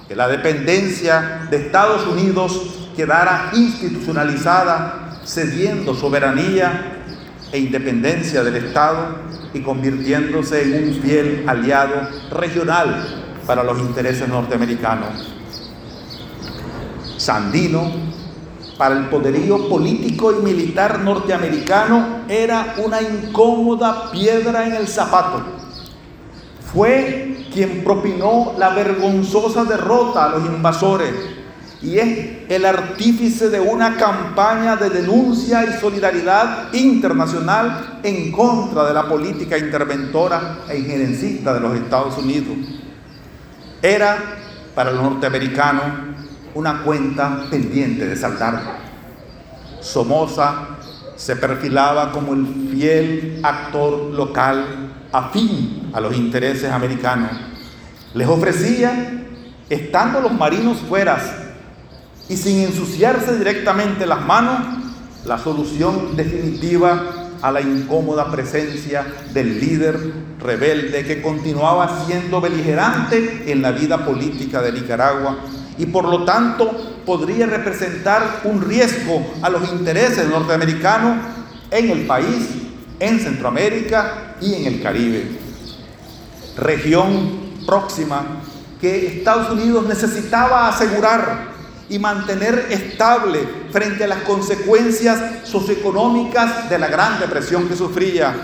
que 0.08 0.16
la 0.16 0.28
dependencia 0.28 1.48
de 1.50 1.58
Estados 1.58 2.08
Unidos 2.08 2.90
quedara 2.96 3.52
institucionalizada, 3.54 5.22
cediendo 5.26 5.94
soberanía 5.94 7.04
e 7.52 7.60
independencia 7.60 8.44
del 8.44 8.56
Estado 8.56 9.16
y 9.54 9.62
convirtiéndose 9.62 10.64
en 10.64 10.90
un 10.90 11.02
fiel 11.02 11.46
aliado 11.48 12.10
regional 12.32 13.30
para 13.46 13.64
los 13.64 13.80
intereses 13.80 14.28
norteamericanos. 14.28 15.36
Sandino, 17.18 18.09
para 18.80 18.96
el 18.96 19.10
poderío 19.10 19.68
político 19.68 20.32
y 20.32 20.42
militar 20.42 21.00
norteamericano, 21.00 22.22
era 22.30 22.76
una 22.78 23.02
incómoda 23.02 24.10
piedra 24.10 24.66
en 24.66 24.74
el 24.74 24.88
zapato. 24.88 25.42
Fue 26.72 27.46
quien 27.54 27.84
propinó 27.84 28.54
la 28.58 28.70
vergonzosa 28.70 29.66
derrota 29.66 30.24
a 30.24 30.30
los 30.30 30.46
invasores 30.46 31.12
y 31.82 31.98
es 31.98 32.38
el 32.48 32.66
artífice 32.66 33.50
de 33.50 33.60
una 33.60 33.98
campaña 33.98 34.78
de 34.78 34.90
denuncia 34.90 35.66
y 35.66 35.78
solidaridad 35.78 36.72
internacional 36.72 38.00
en 38.02 38.32
contra 38.32 38.86
de 38.86 38.94
la 38.94 39.10
política 39.10 39.58
interventora 39.58 40.60
e 40.70 40.78
injerencista 40.78 41.54
de 41.54 41.60
los 41.60 41.76
Estados 41.76 42.18
Unidos. 42.18 42.56
Era 43.82 44.38
para 44.74 44.92
los 44.92 45.04
norteamericanos 45.04 45.84
una 46.56 46.84
cuenta 46.84 47.46
pendiente 47.50 48.08
de 48.08 48.16
saldar. 48.16 48.80
Somoza 49.82 50.68
se 51.16 51.36
perfilaba 51.36 52.12
como 52.12 52.34
el 52.34 52.46
fiel 52.72 53.40
actor 53.44 54.14
local 54.14 54.90
afín 55.12 55.90
a 55.94 56.00
los 56.00 56.16
intereses 56.16 56.72
americanos. 56.72 57.32
Les 58.14 58.28
ofrecía, 58.28 59.26
estando 59.70 60.22
los 60.22 60.34
marinos 60.34 60.78
fueras 60.78 61.24
y 62.28 62.38
sin 62.38 62.60
ensuciarse 62.60 63.38
directamente 63.38 64.06
las 64.06 64.22
manos, 64.22 64.60
la 65.26 65.38
solución 65.38 66.16
definitiva 66.16 67.30
a 67.42 67.52
la 67.52 67.62
incómoda 67.62 68.32
presencia 68.32 69.06
del 69.34 69.60
líder 69.60 69.98
rebelde 70.40 71.06
que 71.06 71.22
continuaba 71.22 72.06
siendo 72.06 72.42
beligerante 72.42 73.44
en 73.52 73.62
la 73.62 73.72
vida 73.72 74.06
política 74.06 74.62
de 74.62 74.74
Nicaragua 74.74 75.38
y 75.80 75.86
por 75.86 76.06
lo 76.06 76.26
tanto 76.26 77.02
podría 77.06 77.48
representar 77.48 78.42
un 78.44 78.62
riesgo 78.62 79.26
a 79.42 79.50
los 79.50 79.72
intereses 79.72 80.28
norteamericanos 80.28 81.18
en 81.72 81.90
el 81.90 82.06
país, 82.06 82.50
en 83.00 83.20
Centroamérica 83.20 84.36
y 84.42 84.56
en 84.56 84.66
el 84.66 84.84
Caribe. 84.84 85.26
Región 86.58 87.64
próxima 87.66 88.24
que 88.82 89.08
Estados 89.08 89.52
Unidos 89.52 89.86
necesitaba 89.88 90.68
asegurar 90.68 91.48
y 91.88 91.98
mantener 91.98 92.68
estable 92.70 93.40
frente 93.72 94.04
a 94.04 94.08
las 94.08 94.24
consecuencias 94.24 95.48
socioeconómicas 95.48 96.70
de 96.70 96.78
la 96.78 96.88
gran 96.88 97.20
depresión 97.22 97.70
que 97.70 97.76
sufría, 97.76 98.36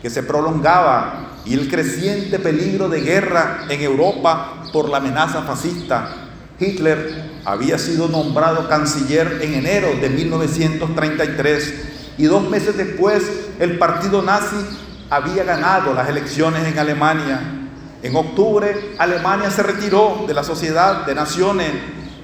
que 0.00 0.10
se 0.10 0.22
prolongaba, 0.22 1.24
y 1.44 1.54
el 1.54 1.68
creciente 1.68 2.38
peligro 2.38 2.88
de 2.88 3.00
guerra 3.00 3.64
en 3.68 3.80
Europa 3.80 4.64
por 4.72 4.88
la 4.88 4.98
amenaza 4.98 5.42
fascista. 5.42 6.27
Hitler 6.60 7.40
había 7.44 7.78
sido 7.78 8.08
nombrado 8.08 8.68
canciller 8.68 9.38
en 9.42 9.54
enero 9.54 9.88
de 10.00 10.10
1933 10.10 11.74
y 12.18 12.24
dos 12.24 12.48
meses 12.48 12.76
después 12.76 13.22
el 13.60 13.78
partido 13.78 14.22
nazi 14.22 14.56
había 15.08 15.44
ganado 15.44 15.94
las 15.94 16.08
elecciones 16.08 16.66
en 16.66 16.78
Alemania. 16.78 17.40
En 18.02 18.14
octubre 18.16 18.94
Alemania 18.98 19.50
se 19.50 19.62
retiró 19.62 20.24
de 20.26 20.34
la 20.34 20.44
Sociedad 20.44 21.06
de 21.06 21.14
Naciones 21.14 21.70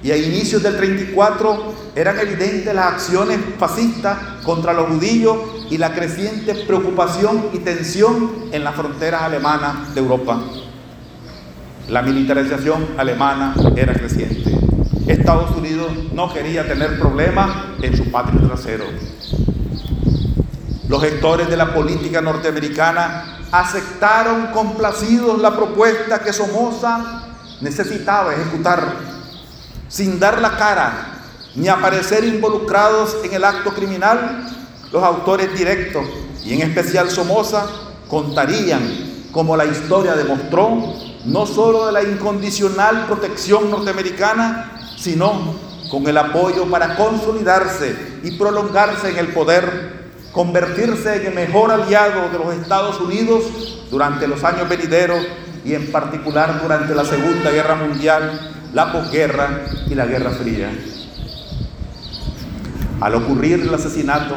y 0.03 0.11
a 0.11 0.17
inicios 0.17 0.61
del 0.61 0.77
34 0.77 1.73
eran 1.95 2.19
evidentes 2.19 2.75
las 2.75 2.93
acciones 2.93 3.39
fascistas 3.57 4.17
contra 4.43 4.73
los 4.73 4.87
judíos 4.87 5.37
y 5.71 5.77
la 5.77 5.93
creciente 5.93 6.53
preocupación 6.53 7.49
y 7.53 7.59
tensión 7.59 8.49
en 8.51 8.63
las 8.63 8.75
fronteras 8.75 9.23
alemanas 9.23 9.95
de 9.95 10.01
Europa. 10.01 10.39
La 11.89 12.01
militarización 12.01 12.95
alemana 12.97 13.53
era 13.75 13.93
creciente. 13.93 14.57
Estados 15.07 15.55
Unidos 15.55 15.91
no 16.13 16.33
quería 16.33 16.67
tener 16.67 16.99
problemas 16.99 17.49
en 17.81 17.95
su 17.95 18.09
patio 18.09 18.39
trasero. 18.41 18.85
Los 20.87 21.01
gestores 21.01 21.47
de 21.47 21.57
la 21.57 21.73
política 21.75 22.21
norteamericana 22.21 23.39
aceptaron 23.51 24.47
complacidos 24.47 25.39
la 25.39 25.55
propuesta 25.55 26.19
que 26.19 26.33
Somoza 26.33 27.23
necesitaba 27.61 28.33
ejecutar 28.33 28.83
sin 29.87 30.19
dar 30.19 30.41
la 30.41 30.57
cara 30.57 31.15
ni 31.55 31.67
aparecer 31.67 32.23
involucrados 32.25 33.15
en 33.23 33.33
el 33.33 33.43
acto 33.43 33.73
criminal, 33.73 34.47
los 34.91 35.03
autores 35.03 35.55
directos 35.57 36.05
y 36.43 36.53
en 36.53 36.61
especial 36.61 37.09
Somoza 37.09 37.67
contarían, 38.09 38.81
como 39.31 39.55
la 39.55 39.65
historia 39.65 40.15
demostró, 40.15 40.95
no 41.25 41.45
solo 41.45 41.87
de 41.87 41.91
la 41.91 42.03
incondicional 42.03 43.05
protección 43.07 43.71
norteamericana, 43.71 44.71
sino 44.97 45.55
con 45.89 46.07
el 46.07 46.17
apoyo 46.17 46.65
para 46.69 46.95
consolidarse 46.95 47.95
y 48.23 48.31
prolongarse 48.31 49.09
en 49.09 49.17
el 49.17 49.27
poder, 49.29 50.05
convertirse 50.31 51.15
en 51.15 51.27
el 51.27 51.33
mejor 51.33 51.71
aliado 51.71 52.29
de 52.29 52.37
los 52.37 52.53
Estados 52.55 52.99
Unidos 52.99 53.43
durante 53.89 54.27
los 54.27 54.43
años 54.43 54.67
venideros 54.69 55.25
y 55.63 55.73
en 55.73 55.91
particular 55.91 56.61
durante 56.61 56.93
la 56.93 57.05
Segunda 57.05 57.49
Guerra 57.51 57.75
Mundial 57.75 58.51
la 58.73 58.91
posguerra 58.91 59.65
y 59.89 59.95
la 59.95 60.05
Guerra 60.05 60.31
Fría. 60.31 60.69
Al 63.01 63.15
ocurrir 63.15 63.61
el 63.61 63.73
asesinato 63.73 64.35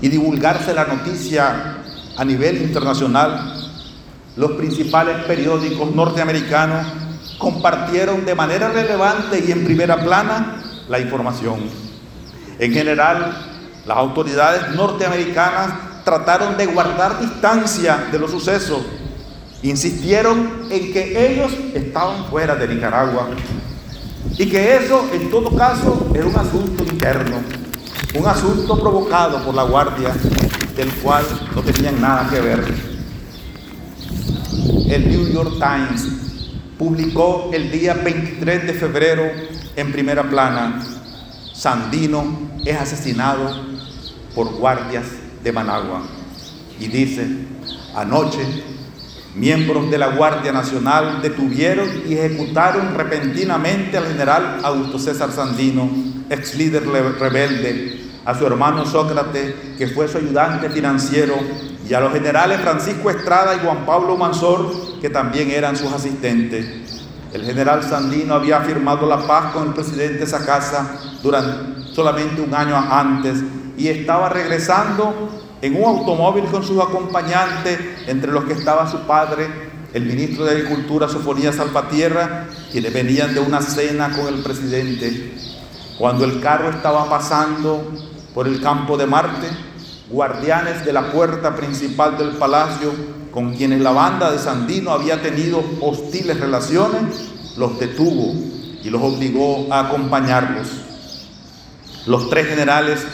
y 0.00 0.08
divulgarse 0.08 0.74
la 0.74 0.84
noticia 0.86 1.76
a 2.16 2.24
nivel 2.24 2.62
internacional, 2.62 3.71
los 4.36 4.52
principales 4.52 5.24
periódicos 5.24 5.94
norteamericanos 5.94 6.86
compartieron 7.38 8.24
de 8.24 8.34
manera 8.34 8.68
relevante 8.68 9.44
y 9.46 9.52
en 9.52 9.64
primera 9.64 10.02
plana 10.02 10.62
la 10.88 10.98
información. 11.00 11.60
En 12.58 12.72
general, 12.72 13.36
las 13.86 13.96
autoridades 13.96 14.74
norteamericanas 14.74 15.72
trataron 16.04 16.56
de 16.56 16.66
guardar 16.66 17.20
distancia 17.20 18.06
de 18.10 18.18
los 18.18 18.30
sucesos. 18.30 18.80
Insistieron 19.62 20.66
en 20.70 20.92
que 20.92 21.32
ellos 21.32 21.52
estaban 21.74 22.26
fuera 22.26 22.54
de 22.54 22.68
Nicaragua 22.68 23.28
y 24.38 24.48
que 24.48 24.76
eso, 24.76 25.08
en 25.12 25.30
todo 25.30 25.54
caso, 25.56 26.10
era 26.14 26.26
un 26.26 26.36
asunto 26.36 26.84
interno, 26.84 27.36
un 28.18 28.26
asunto 28.26 28.80
provocado 28.80 29.42
por 29.44 29.54
la 29.54 29.62
Guardia, 29.64 30.14
del 30.76 30.90
cual 30.94 31.24
no 31.54 31.62
tenían 31.62 32.00
nada 32.00 32.28
que 32.28 32.40
ver. 32.40 32.91
El 34.88 35.08
New 35.08 35.32
York 35.32 35.54
Times 35.58 36.06
publicó 36.78 37.50
el 37.52 37.72
día 37.72 37.94
23 37.94 38.66
de 38.66 38.74
febrero 38.74 39.24
en 39.74 39.92
primera 39.92 40.22
plana, 40.22 40.82
Sandino 41.52 42.50
es 42.64 42.76
asesinado 42.76 43.56
por 44.34 44.52
guardias 44.54 45.06
de 45.42 45.52
Managua. 45.52 46.02
Y 46.78 46.86
dice, 46.86 47.26
anoche 47.96 48.40
miembros 49.34 49.90
de 49.90 49.98
la 49.98 50.08
Guardia 50.08 50.52
Nacional 50.52 51.22
detuvieron 51.22 51.88
y 52.06 52.14
ejecutaron 52.14 52.94
repentinamente 52.94 53.96
al 53.96 54.06
general 54.06 54.60
Augusto 54.62 54.98
César 54.98 55.32
Sandino, 55.32 55.90
ex 56.30 56.54
líder 56.54 56.86
rebelde, 56.86 58.01
a 58.24 58.38
su 58.38 58.46
hermano 58.46 58.86
Sócrates, 58.86 59.54
que 59.76 59.88
fue 59.88 60.08
su 60.08 60.18
ayudante 60.18 60.70
financiero, 60.70 61.34
y 61.88 61.94
a 61.94 62.00
los 62.00 62.12
generales 62.12 62.60
Francisco 62.60 63.10
Estrada 63.10 63.56
y 63.56 63.58
Juan 63.58 63.84
Pablo 63.84 64.16
Mansor, 64.16 65.00
que 65.00 65.10
también 65.10 65.50
eran 65.50 65.76
sus 65.76 65.92
asistentes. 65.92 66.66
El 67.32 67.44
general 67.44 67.82
Sandino 67.82 68.34
había 68.34 68.60
firmado 68.60 69.06
la 69.06 69.26
paz 69.26 69.52
con 69.52 69.68
el 69.68 69.74
presidente 69.74 70.26
Sacasa 70.26 70.98
durante 71.22 71.92
solamente 71.92 72.40
un 72.40 72.54
año 72.54 72.76
antes 72.76 73.38
y 73.76 73.88
estaba 73.88 74.28
regresando 74.28 75.30
en 75.62 75.76
un 75.76 75.84
automóvil 75.84 76.44
con 76.44 76.62
sus 76.62 76.80
acompañantes, 76.80 77.78
entre 78.06 78.32
los 78.32 78.44
que 78.44 78.52
estaba 78.52 78.90
su 78.90 78.98
padre, 79.00 79.46
el 79.92 80.04
ministro 80.04 80.44
de 80.44 80.52
Agricultura, 80.52 81.08
Sofonía 81.08 81.52
Salvatierra, 81.52 82.46
quienes 82.70 82.92
venían 82.92 83.34
de 83.34 83.40
una 83.40 83.60
cena 83.60 84.10
con 84.10 84.26
el 84.28 84.42
presidente. 84.42 85.34
Cuando 85.98 86.24
el 86.24 86.40
carro 86.40 86.70
estaba 86.70 87.08
pasando 87.08 87.92
por 88.34 88.48
el 88.48 88.60
campo 88.60 88.96
de 88.96 89.06
Marte, 89.06 89.48
guardianes 90.10 90.84
de 90.84 90.92
la 90.92 91.12
puerta 91.12 91.54
principal 91.54 92.16
del 92.18 92.30
palacio, 92.30 92.92
con 93.30 93.54
quienes 93.54 93.80
la 93.80 93.92
banda 93.92 94.30
de 94.30 94.38
Sandino 94.38 94.90
había 94.90 95.22
tenido 95.22 95.62
hostiles 95.80 96.38
relaciones, 96.38 97.30
los 97.56 97.78
detuvo 97.78 98.34
y 98.82 98.90
los 98.90 99.02
obligó 99.02 99.72
a 99.72 99.80
acompañarlos. 99.80 100.68
Los 102.06 102.28
tres 102.28 102.48
generales 102.48 103.06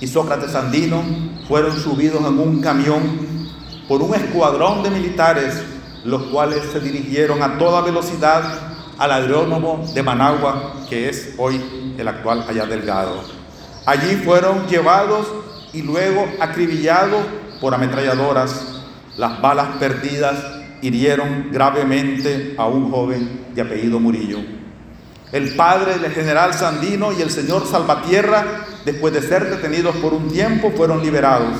y 0.00 0.06
Sócrates 0.06 0.52
Sandino 0.52 1.02
fueron 1.46 1.78
subidos 1.78 2.20
en 2.20 2.38
un 2.38 2.60
camión 2.60 3.02
por 3.88 4.02
un 4.02 4.14
escuadrón 4.14 4.82
de 4.82 4.90
militares, 4.90 5.62
los 6.04 6.24
cuales 6.24 6.62
se 6.72 6.80
dirigieron 6.80 7.42
a 7.42 7.58
toda 7.58 7.82
velocidad 7.82 8.42
al 8.98 9.12
aerónomo 9.12 9.84
de 9.94 10.02
Managua, 10.02 10.74
que 10.88 11.08
es 11.08 11.34
hoy 11.38 11.60
el 11.96 12.08
actual 12.08 12.44
Allá 12.48 12.66
Delgado. 12.66 13.41
Allí 13.86 14.16
fueron 14.16 14.66
llevados 14.68 15.26
y 15.72 15.82
luego 15.82 16.26
acribillados 16.40 17.22
por 17.60 17.74
ametralladoras. 17.74 18.80
Las 19.16 19.40
balas 19.40 19.76
perdidas 19.78 20.36
hirieron 20.80 21.48
gravemente 21.52 22.54
a 22.58 22.66
un 22.66 22.90
joven 22.90 23.46
de 23.54 23.62
apellido 23.62 24.00
Murillo. 24.00 24.38
El 25.32 25.54
padre 25.54 25.98
del 25.98 26.12
general 26.12 26.52
Sandino 26.54 27.12
y 27.12 27.22
el 27.22 27.30
señor 27.30 27.66
Salvatierra 27.66 28.66
después 28.84 29.12
de 29.12 29.22
ser 29.22 29.48
detenidos 29.48 29.96
por 29.96 30.12
un 30.12 30.28
tiempo, 30.28 30.72
fueron 30.76 31.02
liberados. 31.02 31.56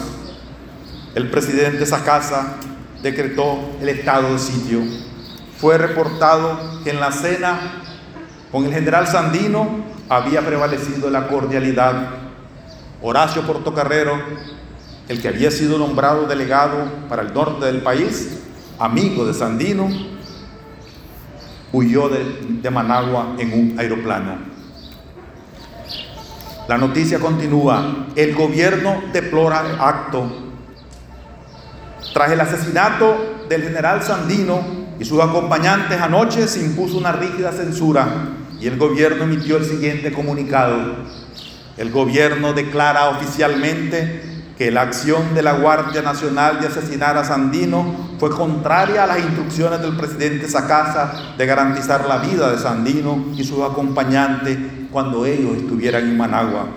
El 1.14 1.30
presidente 1.30 1.86
Sacasa 1.86 2.56
decretó 3.02 3.58
el 3.80 3.88
estado 3.88 4.32
de 4.32 4.38
sitio. 4.38 4.80
Fue 5.58 5.78
reportado 5.78 6.80
que 6.82 6.90
en 6.90 7.00
la 7.00 7.12
cena 7.12 7.82
con 8.50 8.64
el 8.64 8.72
general 8.72 9.06
Sandino 9.06 9.84
había 10.16 10.44
prevalecido 10.44 11.10
la 11.10 11.26
cordialidad. 11.28 12.10
Horacio 13.00 13.42
Portocarrero, 13.42 14.12
el 15.08 15.20
que 15.20 15.28
había 15.28 15.50
sido 15.50 15.78
nombrado 15.78 16.26
delegado 16.26 16.84
para 17.08 17.22
el 17.22 17.32
norte 17.32 17.66
del 17.66 17.82
país, 17.82 18.40
amigo 18.78 19.24
de 19.24 19.34
Sandino, 19.34 19.88
huyó 21.72 22.08
de, 22.08 22.70
Managua 22.70 23.34
en 23.38 23.52
un 23.52 23.78
aeroplano. 23.78 24.36
La 26.68 26.78
noticia 26.78 27.18
continúa. 27.18 28.06
El 28.14 28.34
gobierno 28.34 29.02
deplora 29.12 29.66
el 29.68 29.80
acto. 29.80 30.30
Tras 32.12 32.30
el 32.30 32.40
asesinato 32.40 33.44
del 33.48 33.62
general 33.62 34.02
Sandino 34.02 34.60
y 35.00 35.04
sus 35.04 35.20
acompañantes 35.20 36.00
anoche 36.00 36.46
se 36.46 36.64
impuso 36.64 36.98
una 36.98 37.12
rígida 37.12 37.50
censura 37.50 38.06
y 38.62 38.68
el 38.68 38.78
gobierno 38.78 39.24
emitió 39.24 39.56
el 39.56 39.64
siguiente 39.64 40.12
comunicado. 40.12 40.94
El 41.76 41.90
gobierno 41.90 42.52
declara 42.52 43.08
oficialmente 43.08 44.22
que 44.56 44.70
la 44.70 44.82
acción 44.82 45.34
de 45.34 45.42
la 45.42 45.54
Guardia 45.54 46.00
Nacional 46.00 46.60
de 46.60 46.68
asesinar 46.68 47.18
a 47.18 47.24
Sandino 47.24 48.12
fue 48.20 48.30
contraria 48.30 49.02
a 49.02 49.08
las 49.08 49.18
instrucciones 49.18 49.80
del 49.80 49.96
presidente 49.96 50.46
Sacasa 50.48 51.34
de 51.36 51.44
garantizar 51.44 52.06
la 52.06 52.18
vida 52.18 52.52
de 52.52 52.58
Sandino 52.58 53.32
y 53.36 53.42
sus 53.42 53.68
acompañantes 53.68 54.56
cuando 54.92 55.26
ellos 55.26 55.56
estuvieran 55.56 56.04
en 56.04 56.16
Managua. 56.16 56.68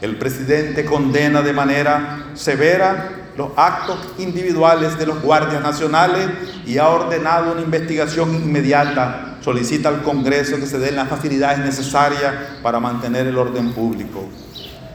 El 0.00 0.18
presidente 0.18 0.84
condena 0.84 1.42
de 1.42 1.52
manera 1.52 2.26
severa 2.34 3.21
los 3.36 3.50
actos 3.56 3.98
individuales 4.18 4.98
de 4.98 5.06
los 5.06 5.22
guardias 5.22 5.62
nacionales 5.62 6.28
y 6.66 6.78
ha 6.78 6.88
ordenado 6.88 7.52
una 7.52 7.62
investigación 7.62 8.34
inmediata. 8.34 9.38
Solicita 9.40 9.88
al 9.88 10.02
Congreso 10.02 10.56
que 10.56 10.66
se 10.66 10.78
den 10.78 10.96
las 10.96 11.08
facilidades 11.08 11.58
necesarias 11.58 12.34
para 12.62 12.78
mantener 12.78 13.26
el 13.26 13.38
orden 13.38 13.72
público. 13.72 14.28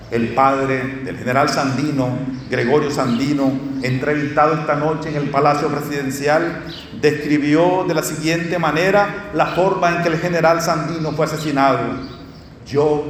El 0.09 0.33
padre 0.33 1.01
del 1.03 1.17
general 1.17 1.49
Sandino, 1.49 2.07
Gregorio 2.49 2.89
Sandino, 2.89 3.51
entrevistado 3.83 4.53
esta 4.53 4.75
noche 4.75 5.09
en 5.09 5.17
el 5.17 5.29
Palacio 5.29 5.67
Presidencial, 5.67 6.63
describió 7.01 7.83
de 7.85 7.93
la 7.93 8.03
siguiente 8.03 8.57
manera 8.57 9.31
la 9.33 9.47
forma 9.47 9.89
en 9.89 10.03
que 10.03 10.09
el 10.09 10.17
general 10.17 10.61
Sandino 10.61 11.11
fue 11.11 11.25
asesinado. 11.25 11.79
Yo 12.65 13.03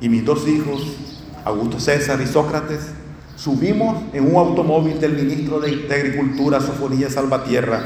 y 0.00 0.08
mis 0.08 0.24
dos 0.24 0.48
hijos, 0.48 0.82
Augusto 1.44 1.78
César 1.78 2.20
y 2.20 2.26
Sócrates, 2.26 2.88
subimos 3.36 4.02
en 4.12 4.34
un 4.34 4.36
automóvil 4.36 5.00
del 5.00 5.12
ministro 5.12 5.60
de, 5.60 5.86
Agricultura, 5.92 6.60
Sofonía 6.60 7.10
Salvatierra. 7.10 7.80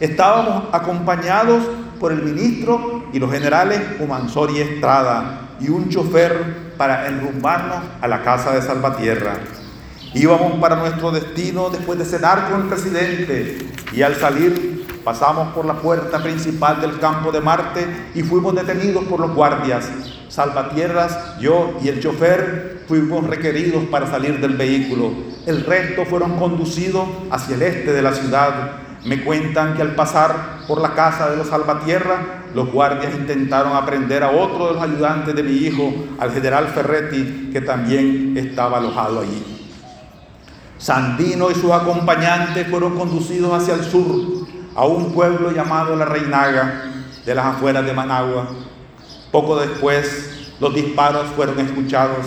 Estábamos 0.00 0.64
acompañados 0.72 1.62
por 1.98 2.12
el 2.12 2.22
ministro 2.22 3.04
y 3.12 3.18
los 3.18 3.30
generales 3.30 3.80
Humansor 4.00 4.50
y 4.50 4.60
Estrada 4.60 5.48
y 5.60 5.68
un 5.68 5.88
chofer 5.88 6.74
para 6.76 7.08
enrumbarnos 7.08 7.78
a 8.00 8.08
la 8.08 8.22
casa 8.22 8.52
de 8.52 8.62
Salvatierra. 8.62 9.38
Íbamos 10.14 10.60
para 10.60 10.76
nuestro 10.76 11.10
destino 11.10 11.70
después 11.70 11.98
de 11.98 12.04
cenar 12.04 12.50
con 12.50 12.62
el 12.62 12.68
presidente 12.68 13.58
y 13.92 14.02
al 14.02 14.14
salir 14.16 15.00
pasamos 15.04 15.54
por 15.54 15.64
la 15.64 15.74
puerta 15.74 16.22
principal 16.22 16.80
del 16.80 16.98
campo 16.98 17.30
de 17.30 17.40
Marte 17.40 17.86
y 18.14 18.22
fuimos 18.22 18.54
detenidos 18.54 19.04
por 19.04 19.20
los 19.20 19.34
guardias. 19.34 20.15
Salvatierras, 20.36 21.38
yo 21.40 21.78
y 21.82 21.88
el 21.88 21.98
chofer 21.98 22.82
fuimos 22.86 23.26
requeridos 23.26 23.84
para 23.84 24.06
salir 24.06 24.38
del 24.38 24.54
vehículo. 24.54 25.10
El 25.46 25.64
resto 25.64 26.04
fueron 26.04 26.36
conducidos 26.36 27.08
hacia 27.30 27.54
el 27.56 27.62
este 27.62 27.94
de 27.94 28.02
la 28.02 28.12
ciudad. 28.12 28.72
Me 29.06 29.24
cuentan 29.24 29.74
que 29.74 29.80
al 29.80 29.94
pasar 29.94 30.58
por 30.68 30.82
la 30.82 30.92
casa 30.92 31.30
de 31.30 31.38
los 31.38 31.46
Salvatierra, 31.46 32.42
los 32.54 32.70
guardias 32.70 33.14
intentaron 33.14 33.74
aprender 33.74 34.22
a 34.22 34.30
otro 34.30 34.66
de 34.66 34.74
los 34.74 34.82
ayudantes 34.82 35.34
de 35.34 35.42
mi 35.42 35.52
hijo, 35.52 35.90
al 36.18 36.30
general 36.30 36.66
Ferretti, 36.66 37.48
que 37.50 37.62
también 37.62 38.36
estaba 38.36 38.76
alojado 38.76 39.20
allí. 39.20 39.42
Sandino 40.76 41.50
y 41.50 41.54
sus 41.54 41.70
acompañantes 41.70 42.68
fueron 42.68 42.94
conducidos 42.98 43.54
hacia 43.54 43.72
el 43.72 43.84
sur, 43.84 44.46
a 44.74 44.84
un 44.84 45.14
pueblo 45.14 45.50
llamado 45.50 45.96
La 45.96 46.04
Reinaga, 46.04 46.92
de 47.24 47.34
las 47.34 47.46
afueras 47.46 47.86
de 47.86 47.94
Managua. 47.94 48.48
Poco 49.30 49.58
después, 49.58 50.30
los 50.60 50.74
disparos 50.74 51.26
fueron 51.36 51.58
escuchados 51.60 52.26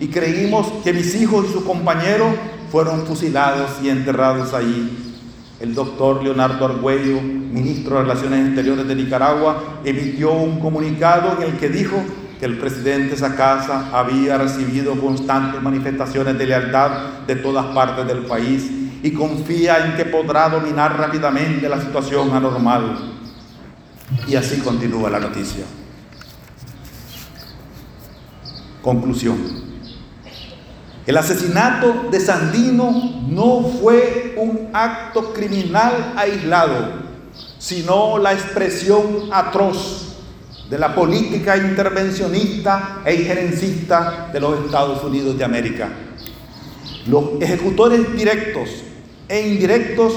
y 0.00 0.08
creímos 0.08 0.66
que 0.84 0.92
mis 0.92 1.14
hijos 1.14 1.46
y 1.48 1.52
sus 1.52 1.64
compañeros 1.64 2.34
fueron 2.70 3.06
fusilados 3.06 3.70
y 3.82 3.88
enterrados 3.88 4.52
allí. 4.54 5.04
El 5.60 5.74
doctor 5.74 6.22
Leonardo 6.22 6.66
Argüello, 6.66 7.20
ministro 7.22 7.96
de 7.96 8.02
Relaciones 8.02 8.46
Exteriores 8.48 8.86
de 8.86 8.94
Nicaragua, 8.94 9.80
emitió 9.84 10.32
un 10.32 10.60
comunicado 10.60 11.36
en 11.36 11.50
el 11.50 11.58
que 11.58 11.68
dijo 11.70 11.96
que 12.38 12.44
el 12.44 12.58
presidente 12.58 13.16
Sacasa 13.16 13.88
había 13.92 14.36
recibido 14.36 14.94
constantes 15.00 15.62
manifestaciones 15.62 16.36
de 16.36 16.46
lealtad 16.46 16.90
de 17.26 17.36
todas 17.36 17.64
partes 17.74 18.06
del 18.06 18.26
país 18.26 18.70
y 19.02 19.10
confía 19.12 19.86
en 19.86 19.96
que 19.96 20.04
podrá 20.04 20.48
dominar 20.50 20.98
rápidamente 20.98 21.68
la 21.68 21.80
situación 21.80 22.30
anormal. 22.32 23.12
Y 24.28 24.36
así 24.36 24.58
continúa 24.58 25.08
la 25.08 25.20
noticia. 25.20 25.64
Conclusión. 28.86 29.36
El 31.08 31.16
asesinato 31.16 32.06
de 32.08 32.20
Sandino 32.20 32.92
no 33.26 33.62
fue 33.62 34.36
un 34.36 34.68
acto 34.72 35.32
criminal 35.32 36.14
aislado, 36.16 36.92
sino 37.58 38.16
la 38.16 38.32
expresión 38.32 39.28
atroz 39.32 40.18
de 40.70 40.78
la 40.78 40.94
política 40.94 41.56
intervencionista 41.56 43.02
e 43.04 43.16
injerencista 43.16 44.30
de 44.32 44.38
los 44.38 44.64
Estados 44.64 45.02
Unidos 45.02 45.36
de 45.36 45.42
América. 45.42 45.88
Los 47.08 47.24
ejecutores 47.40 48.16
directos 48.16 48.68
e 49.28 49.48
indirectos 49.48 50.12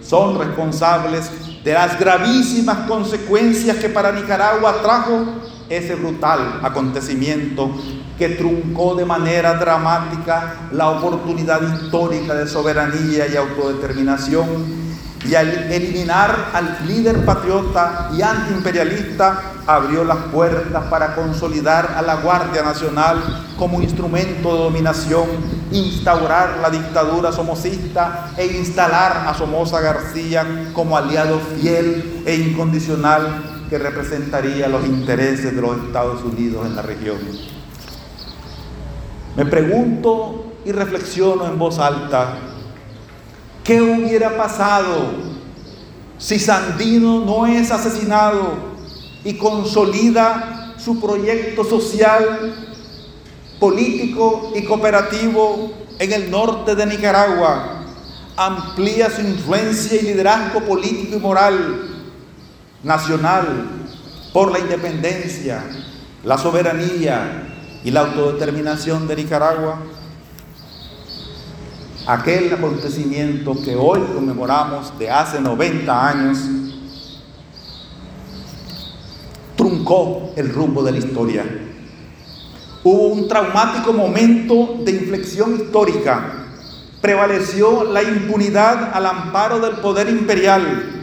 son 0.00 0.38
responsables 0.38 1.28
de 1.64 1.72
las 1.72 1.98
gravísimas 1.98 2.86
consecuencias 2.86 3.78
que 3.78 3.88
para 3.88 4.12
Nicaragua 4.12 4.80
trajo 4.80 5.26
ese 5.68 5.94
brutal 5.94 6.60
acontecimiento 6.62 7.70
que 8.18 8.30
truncó 8.30 8.94
de 8.94 9.04
manera 9.04 9.54
dramática 9.54 10.68
la 10.72 10.90
oportunidad 10.90 11.60
histórica 11.62 12.34
de 12.34 12.46
soberanía 12.46 13.26
y 13.26 13.36
autodeterminación 13.36 14.82
y 15.24 15.34
al 15.34 15.72
eliminar 15.72 16.50
al 16.52 16.86
líder 16.86 17.24
patriota 17.24 18.10
y 18.12 18.22
antiimperialista 18.22 19.40
abrió 19.66 20.04
las 20.04 20.18
puertas 20.32 20.84
para 20.84 21.14
consolidar 21.14 21.94
a 21.96 22.02
la 22.02 22.16
Guardia 22.16 22.62
Nacional 22.62 23.44
como 23.56 23.80
instrumento 23.80 24.52
de 24.52 24.64
dominación, 24.64 25.26
instaurar 25.70 26.58
la 26.60 26.70
dictadura 26.70 27.30
somocista 27.30 28.32
e 28.36 28.46
instalar 28.46 29.24
a 29.28 29.34
Somoza 29.34 29.80
García 29.80 30.70
como 30.72 30.96
aliado 30.96 31.38
fiel 31.38 32.22
e 32.26 32.34
incondicional 32.34 33.51
que 33.72 33.78
representaría 33.78 34.68
los 34.68 34.84
intereses 34.84 35.56
de 35.56 35.62
los 35.62 35.78
Estados 35.78 36.22
Unidos 36.22 36.66
en 36.66 36.76
la 36.76 36.82
región. 36.82 37.16
Me 39.34 39.46
pregunto 39.46 40.52
y 40.66 40.72
reflexiono 40.72 41.46
en 41.46 41.58
voz 41.58 41.78
alta, 41.78 42.36
¿qué 43.64 43.80
hubiera 43.80 44.36
pasado 44.36 45.06
si 46.18 46.38
Sandino 46.38 47.24
no 47.24 47.46
es 47.46 47.70
asesinado 47.70 48.56
y 49.24 49.38
consolida 49.38 50.74
su 50.76 51.00
proyecto 51.00 51.64
social, 51.64 52.54
político 53.58 54.52
y 54.54 54.64
cooperativo 54.64 55.72
en 55.98 56.12
el 56.12 56.30
norte 56.30 56.74
de 56.74 56.84
Nicaragua. 56.84 57.84
Amplía 58.36 59.08
su 59.08 59.22
influencia 59.22 59.98
y 59.98 60.04
liderazgo 60.04 60.60
político 60.60 61.16
y 61.16 61.20
moral 61.20 61.91
nacional 62.82 63.68
por 64.32 64.50
la 64.50 64.58
independencia, 64.58 65.62
la 66.24 66.38
soberanía 66.38 67.48
y 67.84 67.90
la 67.90 68.00
autodeterminación 68.00 69.06
de 69.06 69.16
Nicaragua. 69.16 69.78
Aquel 72.06 72.52
acontecimiento 72.52 73.54
que 73.62 73.76
hoy 73.76 74.00
conmemoramos 74.14 74.98
de 74.98 75.10
hace 75.10 75.40
90 75.40 76.08
años 76.08 76.38
truncó 79.56 80.32
el 80.36 80.52
rumbo 80.52 80.82
de 80.82 80.92
la 80.92 80.98
historia. 80.98 81.44
Hubo 82.82 83.08
un 83.08 83.28
traumático 83.28 83.92
momento 83.92 84.78
de 84.84 84.90
inflexión 84.90 85.54
histórica. 85.54 86.46
Prevaleció 87.00 87.84
la 87.84 88.02
impunidad 88.02 88.90
al 88.92 89.06
amparo 89.06 89.60
del 89.60 89.76
poder 89.76 90.08
imperial. 90.08 91.01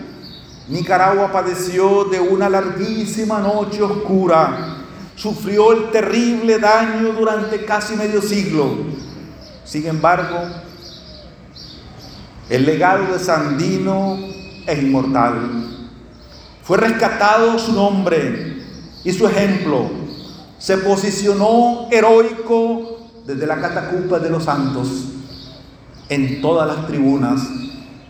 Nicaragua 0.69 1.31
padeció 1.31 2.05
de 2.05 2.19
una 2.19 2.47
larguísima 2.47 3.39
noche 3.39 3.81
oscura. 3.81 4.77
Sufrió 5.15 5.71
el 5.71 5.89
terrible 5.89 6.59
daño 6.59 7.11
durante 7.13 7.65
casi 7.65 7.95
medio 7.95 8.21
siglo. 8.21 8.69
Sin 9.65 9.87
embargo, 9.87 10.37
el 12.49 12.65
legado 12.65 13.11
de 13.11 13.19
Sandino 13.19 14.17
es 14.67 14.83
inmortal. 14.83 15.65
Fue 16.63 16.77
rescatado 16.77 17.57
su 17.57 17.73
nombre 17.73 18.61
y 19.03 19.11
su 19.11 19.27
ejemplo. 19.27 19.89
Se 20.59 20.77
posicionó 20.77 21.87
heroico 21.89 23.09
desde 23.25 23.47
la 23.47 23.59
catacumba 23.59 24.19
de 24.19 24.29
los 24.29 24.43
santos 24.43 24.87
en 26.09 26.41
todas 26.41 26.67
las 26.67 26.85
tribunas, 26.85 27.41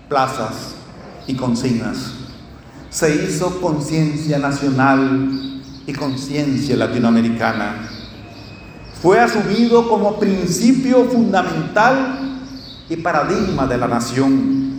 plazas 0.10 0.76
y 1.26 1.36
consignas. 1.36 2.19
Se 2.90 3.24
hizo 3.24 3.62
conciencia 3.62 4.40
nacional 4.40 5.62
y 5.86 5.94
conciencia 5.94 6.76
latinoamericana. 6.76 7.88
Fue 9.02 9.20
asumido 9.20 9.88
como 9.88 10.20
principio 10.20 11.06
fundamental 11.06 12.40
y 12.90 12.98
paradigma 12.98 13.68
de 13.68 13.78
la 13.78 13.88
nación 13.88 14.70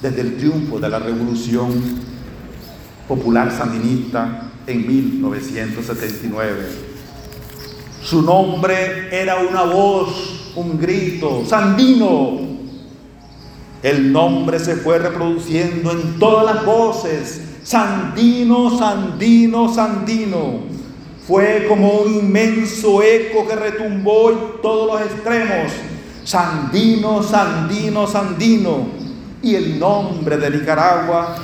desde 0.00 0.22
el 0.22 0.36
triunfo 0.36 0.80
de 0.80 0.88
la 0.88 0.98
revolución 0.98 1.70
popular 3.06 3.52
sandinista 3.52 4.50
en 4.66 4.86
1979. 4.86 6.68
Su 8.02 8.22
nombre 8.22 9.08
era 9.10 9.36
una 9.36 9.62
voz, 9.62 10.52
un 10.56 10.78
grito, 10.78 11.44
Sandino. 11.46 12.53
El 13.84 14.12
nombre 14.12 14.58
se 14.58 14.76
fue 14.76 14.98
reproduciendo 14.98 15.90
en 15.90 16.18
todas 16.18 16.54
las 16.54 16.64
voces, 16.64 17.42
Sandino, 17.64 18.78
Sandino, 18.78 19.74
Sandino. 19.74 20.60
Fue 21.28 21.66
como 21.68 21.98
un 21.98 22.14
inmenso 22.14 23.02
eco 23.02 23.46
que 23.46 23.54
retumbó 23.54 24.30
en 24.30 24.38
todos 24.62 24.90
los 24.90 25.12
extremos. 25.12 25.70
Sandino, 26.24 27.22
Sandino, 27.22 28.06
Sandino. 28.06 28.86
Y 29.42 29.54
el 29.54 29.78
nombre 29.78 30.38
de 30.38 30.48
Nicaragua 30.48 31.36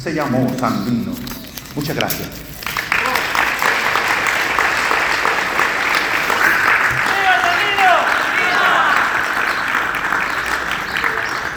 se 0.00 0.14
llamó 0.14 0.46
Sandino. 0.56 1.10
Muchas 1.74 1.96
gracias. 1.96 2.53